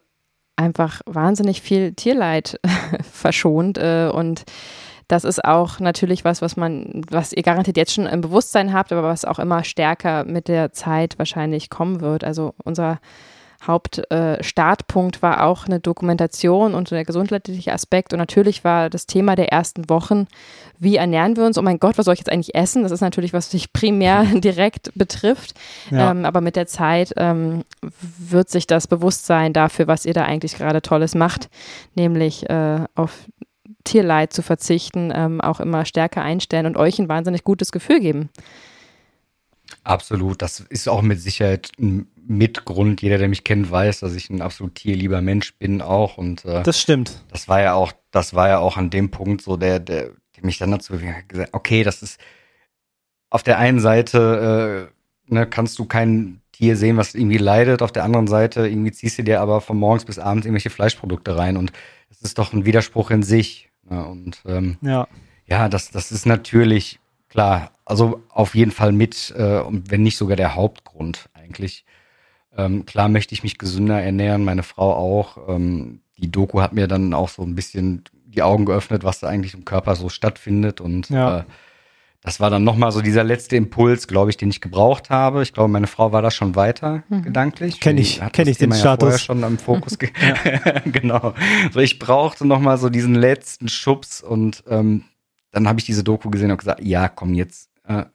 [0.55, 2.59] einfach wahnsinnig viel Tierleid
[3.11, 4.43] verschont äh, und
[5.07, 8.91] das ist auch natürlich was, was man, was ihr garantiert jetzt schon im Bewusstsein habt,
[8.91, 12.23] aber was auch immer stärker mit der Zeit wahrscheinlich kommen wird.
[12.23, 12.99] Also unser
[13.67, 18.13] Hauptstartpunkt äh, war auch eine Dokumentation und der gesundheitliche Aspekt.
[18.13, 20.27] Und natürlich war das Thema der ersten Wochen,
[20.79, 21.57] wie ernähren wir uns?
[21.57, 22.83] Oh mein Gott, was soll ich jetzt eigentlich essen?
[22.83, 25.53] Das ist natürlich, was dich primär direkt betrifft.
[25.91, 26.11] Ja.
[26.11, 27.63] Ähm, aber mit der Zeit ähm,
[28.01, 31.49] wird sich das Bewusstsein dafür, was ihr da eigentlich gerade Tolles macht,
[31.95, 33.25] nämlich äh, auf
[33.83, 38.29] Tierleid zu verzichten, ähm, auch immer stärker einstellen und euch ein wahnsinnig gutes Gefühl geben.
[39.83, 40.41] Absolut.
[40.41, 43.01] Das ist auch mit Sicherheit ein Mitgrund.
[43.01, 46.17] Jeder, der mich kennt, weiß, dass ich ein absolut tierlieber Mensch bin auch.
[46.17, 47.23] Und äh, Das stimmt.
[47.31, 50.45] das war ja auch, das war ja auch an dem Punkt so, der, der, der
[50.45, 52.19] mich dann dazu gesagt, okay, das ist
[53.29, 54.89] auf der einen Seite
[55.27, 58.91] äh, ne, kannst du kein Tier sehen, was irgendwie leidet, auf der anderen Seite irgendwie
[58.91, 61.71] ziehst du dir aber von morgens bis abends irgendwelche Fleischprodukte rein und
[62.09, 63.69] das ist doch ein Widerspruch in sich.
[63.89, 64.05] Ne?
[64.05, 65.07] Und ähm, Ja.
[65.47, 70.17] ja, das, das ist natürlich klar, also auf jeden Fall mit, äh, und wenn nicht
[70.17, 71.85] sogar der Hauptgrund eigentlich.
[72.57, 75.49] Ähm, klar möchte ich mich gesünder ernähren, meine Frau auch.
[75.49, 79.27] Ähm, die Doku hat mir dann auch so ein bisschen die Augen geöffnet, was da
[79.27, 80.79] eigentlich im Körper so stattfindet.
[80.81, 81.39] Und Ja.
[81.39, 81.43] äh,
[82.21, 85.43] das war dann nochmal so dieser letzte Impuls, glaube ich, den ich gebraucht habe.
[85.43, 87.79] Ich glaube, meine Frau war da schon weiter gedanklich.
[87.81, 89.01] Kenn Die ich- hat kenn das ich den Thema Status.
[89.03, 89.99] Ja vorher schon am Fokus.
[89.99, 90.11] ge-
[90.85, 91.33] genau.
[91.73, 95.03] So, ich brauchte nochmal so diesen letzten Schubs und ähm,
[95.51, 98.05] dann habe ich diese Doku gesehen und gesagt, ja, komm jetzt, äh,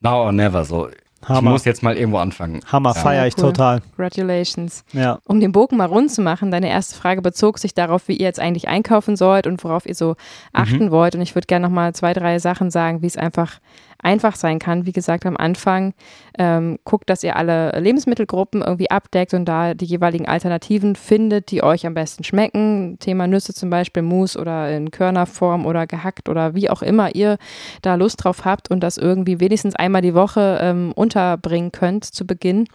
[0.00, 0.64] now or never.
[0.64, 0.88] So,
[1.28, 2.60] ich muss jetzt mal irgendwo anfangen.
[2.66, 3.00] Hammer, Ja.
[3.00, 3.44] feiere ich Cool.
[3.52, 3.80] total.
[3.96, 4.84] Congratulations.
[4.92, 5.18] Ja.
[5.26, 8.24] Um den Bogen mal rund zu machen, deine erste Frage bezog sich darauf, wie ihr
[8.26, 10.16] jetzt eigentlich einkaufen sollt und worauf ihr so
[10.52, 11.14] achten wollt.
[11.14, 13.58] Und ich würde gerne nochmal zwei, drei Sachen sagen, wie es einfach
[14.02, 14.86] einfach sein kann.
[14.86, 15.94] Wie gesagt, am Anfang
[16.38, 21.62] ähm, guckt, dass ihr alle Lebensmittelgruppen irgendwie abdeckt und da die jeweiligen Alternativen findet, die
[21.62, 22.98] euch am besten schmecken.
[22.98, 27.38] Thema Nüsse zum Beispiel, Mousse oder in Körnerform oder gehackt oder wie auch immer ihr
[27.82, 32.26] da Lust drauf habt und das irgendwie wenigstens einmal die Woche ähm, unterbringen könnt zu
[32.26, 32.66] Beginn.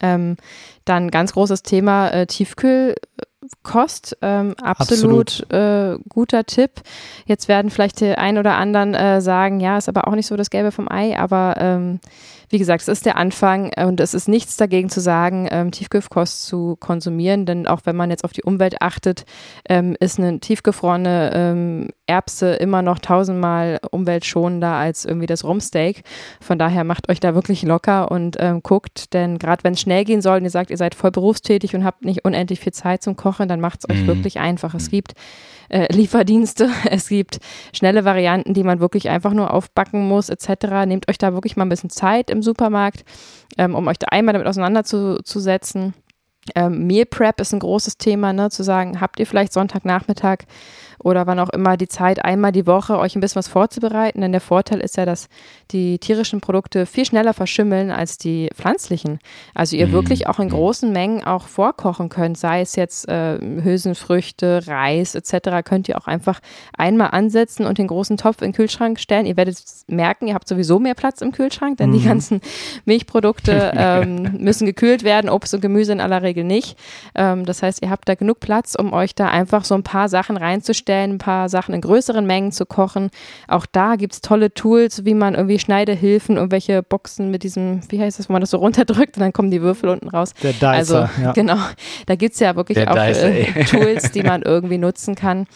[0.00, 0.36] Ähm,
[0.84, 2.26] dann ganz großes Thema äh,
[3.48, 4.16] Tiefkühlkost.
[4.22, 6.70] Ähm, absolut, Äh, guter Tipp.
[7.26, 10.36] Jetzt werden vielleicht die ein oder anderen äh, sagen, ja, ist aber auch nicht so
[10.36, 12.00] das Gelbe vom Ei, aber ähm,
[12.50, 16.46] wie gesagt, es ist der Anfang und es ist nichts dagegen zu sagen, ähm, Tiefkühlkost
[16.46, 19.24] zu konsumieren, denn auch wenn man jetzt auf die Umwelt achtet,
[19.68, 26.02] ähm, ist eine tiefgefrorene ähm, Erbse immer noch tausendmal umweltschonender als irgendwie das Rumsteak.
[26.40, 30.04] Von daher macht euch da wirklich locker und ähm, guckt, denn gerade wenn es schnell
[30.04, 33.02] gehen soll und ihr sagt, ihr seid voll berufstätig und habt nicht unendlich viel Zeit
[33.02, 34.06] zum Kochen, dann macht es euch Mhm.
[34.06, 34.74] wirklich einfach.
[34.74, 35.12] Es gibt
[35.68, 37.38] äh, Lieferdienste, es gibt
[37.72, 40.86] schnelle Varianten, die man wirklich einfach nur aufbacken muss, etc.
[40.86, 43.04] Nehmt euch da wirklich mal ein bisschen Zeit im Supermarkt,
[43.56, 45.94] ähm, um euch da einmal damit auseinanderzusetzen.
[46.54, 48.50] Ähm, Meal Prep ist ein großes Thema, ne?
[48.50, 50.44] zu sagen, habt ihr vielleicht Sonntagnachmittag
[51.02, 54.20] oder wann auch immer die Zeit, einmal die Woche euch ein bisschen was vorzubereiten.
[54.20, 55.28] Denn der Vorteil ist ja, dass
[55.70, 59.18] die tierischen Produkte viel schneller verschimmeln als die pflanzlichen.
[59.54, 59.92] Also ihr Mhm.
[59.92, 65.62] wirklich auch in großen Mengen auch vorkochen könnt, sei es jetzt äh, Hülsenfrüchte, Reis etc.,
[65.64, 66.40] könnt ihr auch einfach
[66.76, 69.26] einmal ansetzen und den großen Topf in den Kühlschrank stellen.
[69.26, 72.40] Ihr werdet merken, ihr habt sowieso mehr Platz im Kühlschrank, denn die ganzen
[72.84, 76.78] Milchprodukte ähm, müssen gekühlt werden, Obst und Gemüse in aller Regel nicht.
[77.14, 80.08] Ähm, das heißt, ihr habt da genug Platz, um euch da einfach so ein paar
[80.08, 83.10] Sachen reinzustellen, ein paar Sachen in größeren Mengen zu kochen.
[83.46, 88.18] Auch da gibt's tolle Tools, wie man irgendwie Schneidehilfen, irgendwelche Boxen mit diesem, wie heißt
[88.18, 90.34] das, wo man das so runterdrückt und dann kommen die Würfel unten raus.
[90.42, 91.32] Der Dicer, Also ja.
[91.32, 91.56] genau,
[92.06, 93.64] da gibt's ja wirklich Der auch Dicer, äh, ey.
[93.64, 95.46] Tools, die man irgendwie nutzen kann,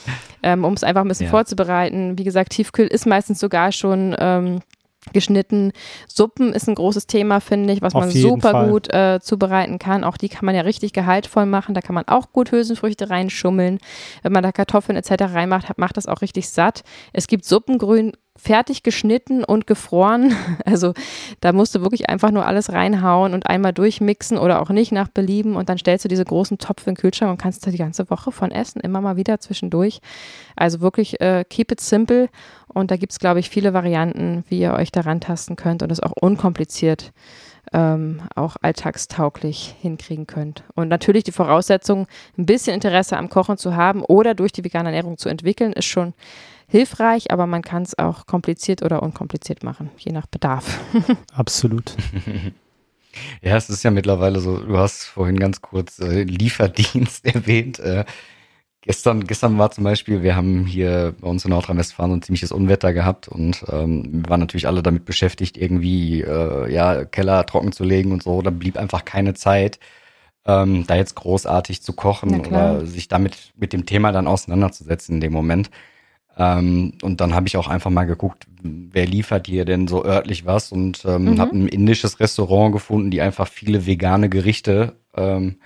[0.42, 1.30] ähm, um es einfach ein bisschen Ja.
[1.30, 2.18] vorzubereiten.
[2.18, 4.60] Wie gesagt, Tiefkühl ist meistens sogar schon ähm,
[5.12, 5.72] geschnitten.
[6.08, 8.68] Suppen ist ein großes Thema, finde ich, was Auf man super Fall.
[8.70, 10.04] gut äh, zubereiten kann.
[10.04, 11.74] Auch die kann man ja richtig gehaltvoll machen.
[11.74, 13.78] Da kann man auch gut Hülsenfrüchte reinschummeln.
[14.22, 15.24] Wenn man da Kartoffeln etc.
[15.34, 16.82] reinmacht, hat- macht das auch richtig satt.
[17.12, 20.34] Es gibt Suppengrün fertig geschnitten und gefroren.
[20.64, 20.94] Also
[21.40, 25.08] da musst du wirklich einfach nur alles reinhauen und einmal durchmixen oder auch nicht nach
[25.08, 27.78] Belieben und dann stellst du diese großen Topf in den Kühlschrank und kannst da die
[27.78, 30.00] ganze Woche von essen, immer mal wieder zwischendurch.
[30.56, 32.28] Also wirklich äh, keep it simple
[32.68, 35.90] und da gibt es, glaube ich, viele Varianten, wie ihr euch daran tasten könnt und
[35.92, 37.12] es auch unkompliziert
[37.72, 40.64] ähm, auch alltagstauglich hinkriegen könnt.
[40.74, 42.06] Und natürlich die Voraussetzung,
[42.36, 45.86] ein bisschen Interesse am Kochen zu haben oder durch die vegane Ernährung zu entwickeln, ist
[45.86, 46.12] schon
[46.72, 50.80] hilfreich, aber man kann es auch kompliziert oder unkompliziert machen, je nach Bedarf.
[51.32, 51.94] Absolut.
[53.42, 57.78] Ja, es ist ja mittlerweile so, du hast vorhin ganz kurz äh, Lieferdienst erwähnt.
[57.78, 58.06] Äh,
[58.80, 62.52] gestern, gestern war zum Beispiel, wir haben hier bei uns in Nordrhein-Westfalen so ein ziemliches
[62.52, 67.72] Unwetter gehabt und ähm, wir waren natürlich alle damit beschäftigt, irgendwie äh, ja, Keller trocken
[67.72, 68.40] zu legen und so.
[68.40, 69.78] Da blieb einfach keine Zeit,
[70.46, 75.20] ähm, da jetzt großartig zu kochen oder sich damit mit dem Thema dann auseinanderzusetzen in
[75.20, 75.70] dem Moment.
[76.36, 80.46] Ähm, und dann habe ich auch einfach mal geguckt, wer liefert hier denn so örtlich
[80.46, 81.38] was und ähm, Mhm.
[81.38, 85.56] habe ein indisches Restaurant gefunden, die einfach viele vegane Gerichte ähm,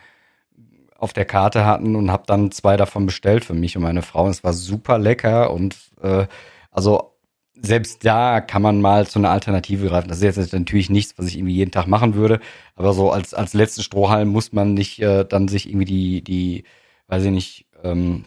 [0.99, 4.25] auf der Karte hatten und habe dann zwei davon bestellt für mich und meine Frau.
[4.25, 6.27] Und es war super lecker und äh,
[6.71, 7.13] also
[7.55, 10.09] selbst da kann man mal zu einer Alternative greifen.
[10.09, 12.41] Das ist jetzt natürlich nichts, was ich irgendwie jeden Tag machen würde,
[12.75, 16.65] aber so als als letzten Strohhalm muss man nicht äh, dann sich irgendwie die die,
[17.09, 18.25] weiß ich nicht, ähm,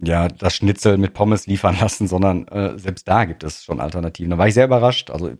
[0.00, 4.30] ja, das Schnitzel mit Pommes liefern lassen, sondern äh, selbst da gibt es schon Alternativen.
[4.30, 5.10] Da war ich sehr überrascht.
[5.10, 5.32] Also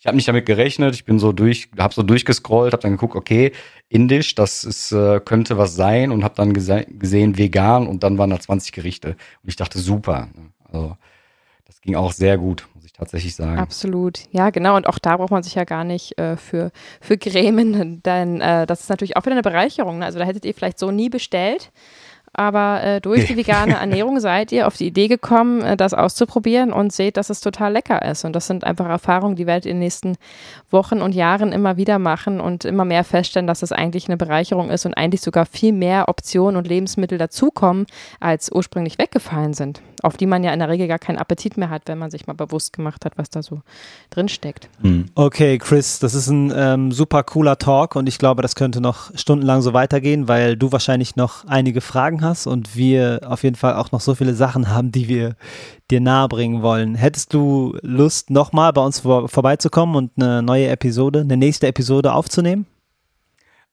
[0.00, 0.94] ich habe nicht damit gerechnet.
[0.94, 3.52] Ich bin so durch, habe so durchgescrollt, habe dann geguckt, okay,
[3.88, 8.16] indisch, das ist, äh, könnte was sein und habe dann gese gesehen vegan und dann
[8.16, 9.10] waren da 20 Gerichte
[9.42, 10.28] und ich dachte super.
[10.64, 10.96] Also
[11.66, 13.58] das ging auch sehr gut, muss ich tatsächlich sagen.
[13.58, 14.20] Absolut.
[14.32, 14.76] Ja, genau.
[14.76, 18.66] Und auch da braucht man sich ja gar nicht äh, für, für grämen, denn äh,
[18.66, 19.98] das ist natürlich auch wieder eine Bereicherung.
[19.98, 20.06] Ne?
[20.06, 21.72] Also da hättet ihr vielleicht so nie bestellt.
[22.32, 26.72] Aber äh, durch die vegane Ernährung seid ihr auf die Idee gekommen, äh, das auszuprobieren
[26.72, 28.24] und seht, dass es total lecker ist.
[28.24, 30.16] Und das sind einfach Erfahrungen, die werdet ihr in den nächsten
[30.70, 34.70] Wochen und Jahren immer wieder machen und immer mehr feststellen, dass es eigentlich eine Bereicherung
[34.70, 37.86] ist und eigentlich sogar viel mehr Optionen und Lebensmittel dazukommen,
[38.20, 39.82] als ursprünglich weggefallen sind.
[40.02, 42.26] Auf die man ja in der Regel gar keinen Appetit mehr hat, wenn man sich
[42.26, 43.60] mal bewusst gemacht hat, was da so
[44.08, 44.70] drin steckt.
[44.80, 45.06] Hm.
[45.14, 49.10] Okay, Chris, das ist ein ähm, super cooler Talk und ich glaube, das könnte noch
[49.14, 53.56] stundenlang so weitergehen, weil du wahrscheinlich noch einige Fragen sagen hast und wir auf jeden
[53.56, 55.34] Fall auch noch so viele Sachen haben, die wir
[55.90, 56.94] dir nahebringen wollen.
[56.94, 62.12] Hättest du Lust, nochmal bei uns vor, vorbeizukommen und eine neue Episode, eine nächste Episode
[62.12, 62.66] aufzunehmen?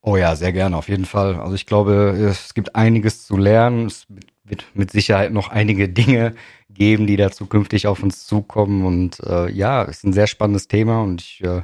[0.01, 1.35] Oh ja, sehr gerne, auf jeden Fall.
[1.35, 3.87] Also ich glaube, es gibt einiges zu lernen.
[3.87, 4.07] Es
[4.45, 6.33] wird mit Sicherheit noch einige Dinge
[6.69, 8.85] geben, die da zukünftig auf uns zukommen.
[8.85, 11.63] Und äh, ja, es ist ein sehr spannendes Thema und ich äh,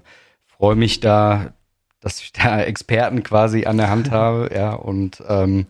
[0.58, 1.54] freue mich da,
[2.02, 4.50] dass ich da Experten quasi an der Hand habe.
[4.54, 5.68] Ja, und ähm,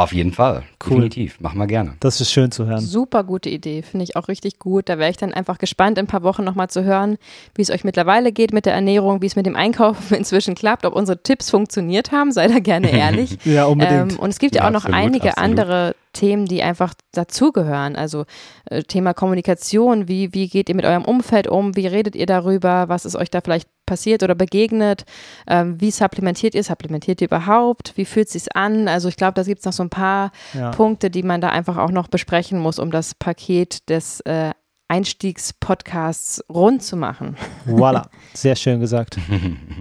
[0.00, 0.62] auf jeden Fall.
[0.82, 1.02] Cool.
[1.02, 1.40] Definitiv.
[1.40, 1.92] Machen wir gerne.
[2.00, 2.80] Das ist schön zu hören.
[2.80, 3.82] Super gute Idee.
[3.82, 4.88] Finde ich auch richtig gut.
[4.88, 7.18] Da wäre ich dann einfach gespannt, in ein paar Wochen nochmal zu hören,
[7.54, 10.86] wie es euch mittlerweile geht mit der Ernährung, wie es mit dem Einkaufen inzwischen klappt,
[10.86, 12.32] ob unsere Tipps funktioniert haben.
[12.32, 13.36] Sei da gerne ehrlich.
[13.44, 14.12] ja, unbedingt.
[14.12, 15.50] Ähm, und es gibt ja, ja auch noch absolut, einige absolut.
[15.50, 17.96] andere Themen, die einfach dazugehören.
[17.96, 18.24] Also
[18.66, 22.88] äh, Thema Kommunikation, wie, wie geht ihr mit eurem Umfeld um, wie redet ihr darüber,
[22.88, 25.04] was ist euch da vielleicht passiert oder begegnet,
[25.48, 28.86] ähm, wie supplementiert ihr, supplementiert ihr überhaupt, wie fühlt es sich an?
[28.86, 30.70] Also ich glaube, da gibt es noch so ein paar ja.
[30.70, 34.52] Punkte, die man da einfach auch noch besprechen muss, um das Paket des äh,
[34.88, 37.36] Einstiegspodcasts rund zu machen.
[37.64, 39.18] Voila, sehr schön gesagt.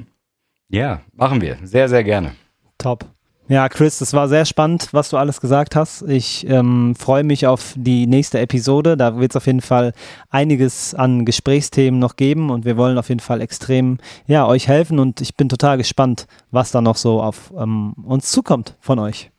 [0.70, 1.58] ja, machen wir.
[1.64, 2.36] Sehr, sehr gerne.
[2.78, 3.06] Top.
[3.50, 6.04] Ja, Chris, das war sehr spannend, was du alles gesagt hast.
[6.04, 8.96] Ich ähm, freue mich auf die nächste Episode.
[8.96, 9.94] Da wird es auf jeden Fall
[10.30, 13.98] einiges an Gesprächsthemen noch geben und wir wollen auf jeden Fall extrem
[14.28, 18.30] ja, euch helfen und ich bin total gespannt, was da noch so auf ähm, uns
[18.30, 19.32] zukommt von euch.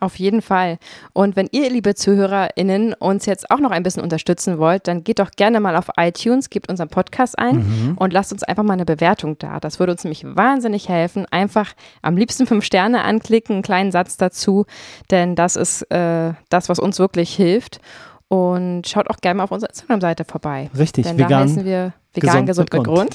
[0.00, 0.78] Auf jeden Fall.
[1.12, 5.18] Und wenn ihr, liebe ZuhörerInnen, uns jetzt auch noch ein bisschen unterstützen wollt, dann geht
[5.18, 7.96] doch gerne mal auf iTunes, gebt unseren Podcast ein mhm.
[7.98, 9.58] und lasst uns einfach mal eine Bewertung da.
[9.58, 11.26] Das würde uns nämlich wahnsinnig helfen.
[11.30, 11.72] Einfach
[12.02, 14.66] am liebsten fünf Sterne anklicken, einen kleinen Satz dazu,
[15.10, 17.80] denn das ist äh, das, was uns wirklich hilft.
[18.28, 20.70] Und schaut auch gerne mal auf unserer Instagram-Seite vorbei.
[20.76, 21.30] Richtig, denn vegan.
[21.30, 23.14] Da heißen wir vegan, gesund, gesund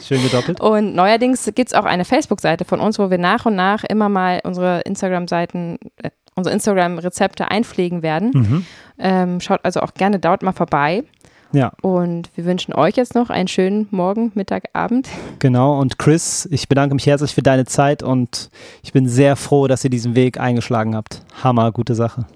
[0.02, 0.60] Schön gedoppelt.
[0.60, 4.08] Und neuerdings gibt es auch eine Facebook-Seite von uns, wo wir nach und nach immer
[4.08, 8.30] mal unsere Instagram-Seiten äh, unsere Instagram-Rezepte einpflegen werden.
[8.32, 8.66] Mhm.
[8.98, 11.04] Ähm, schaut also auch gerne dort mal vorbei.
[11.52, 11.72] Ja.
[11.82, 15.08] Und wir wünschen euch jetzt noch einen schönen Morgen, Mittag, Abend.
[15.38, 15.78] Genau.
[15.78, 18.50] Und Chris, ich bedanke mich herzlich für deine Zeit und
[18.82, 21.22] ich bin sehr froh, dass ihr diesen Weg eingeschlagen habt.
[21.42, 22.26] Hammer, gute Sache.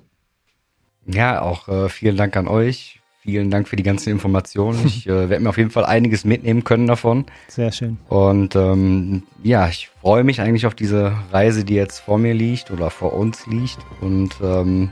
[1.07, 3.01] Ja, auch äh, vielen Dank an euch.
[3.27, 4.79] Vielen Dank für die ganzen Informationen.
[4.87, 7.27] Ich äh, werde mir auf jeden Fall einiges mitnehmen können davon.
[7.49, 7.99] Sehr schön.
[8.09, 12.71] Und ähm, ja, ich freue mich eigentlich auf diese Reise, die jetzt vor mir liegt
[12.71, 13.79] oder vor uns liegt.
[14.01, 14.91] Und ähm,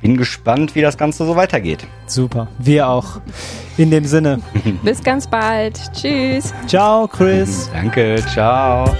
[0.00, 1.86] bin gespannt, wie das Ganze so weitergeht.
[2.06, 2.48] Super.
[2.58, 3.20] Wir auch.
[3.76, 4.40] In dem Sinne.
[4.82, 5.78] Bis ganz bald.
[5.92, 6.54] Tschüss.
[6.66, 7.70] Ciao, Chris.
[7.72, 8.16] Danke.
[8.32, 8.96] Ciao.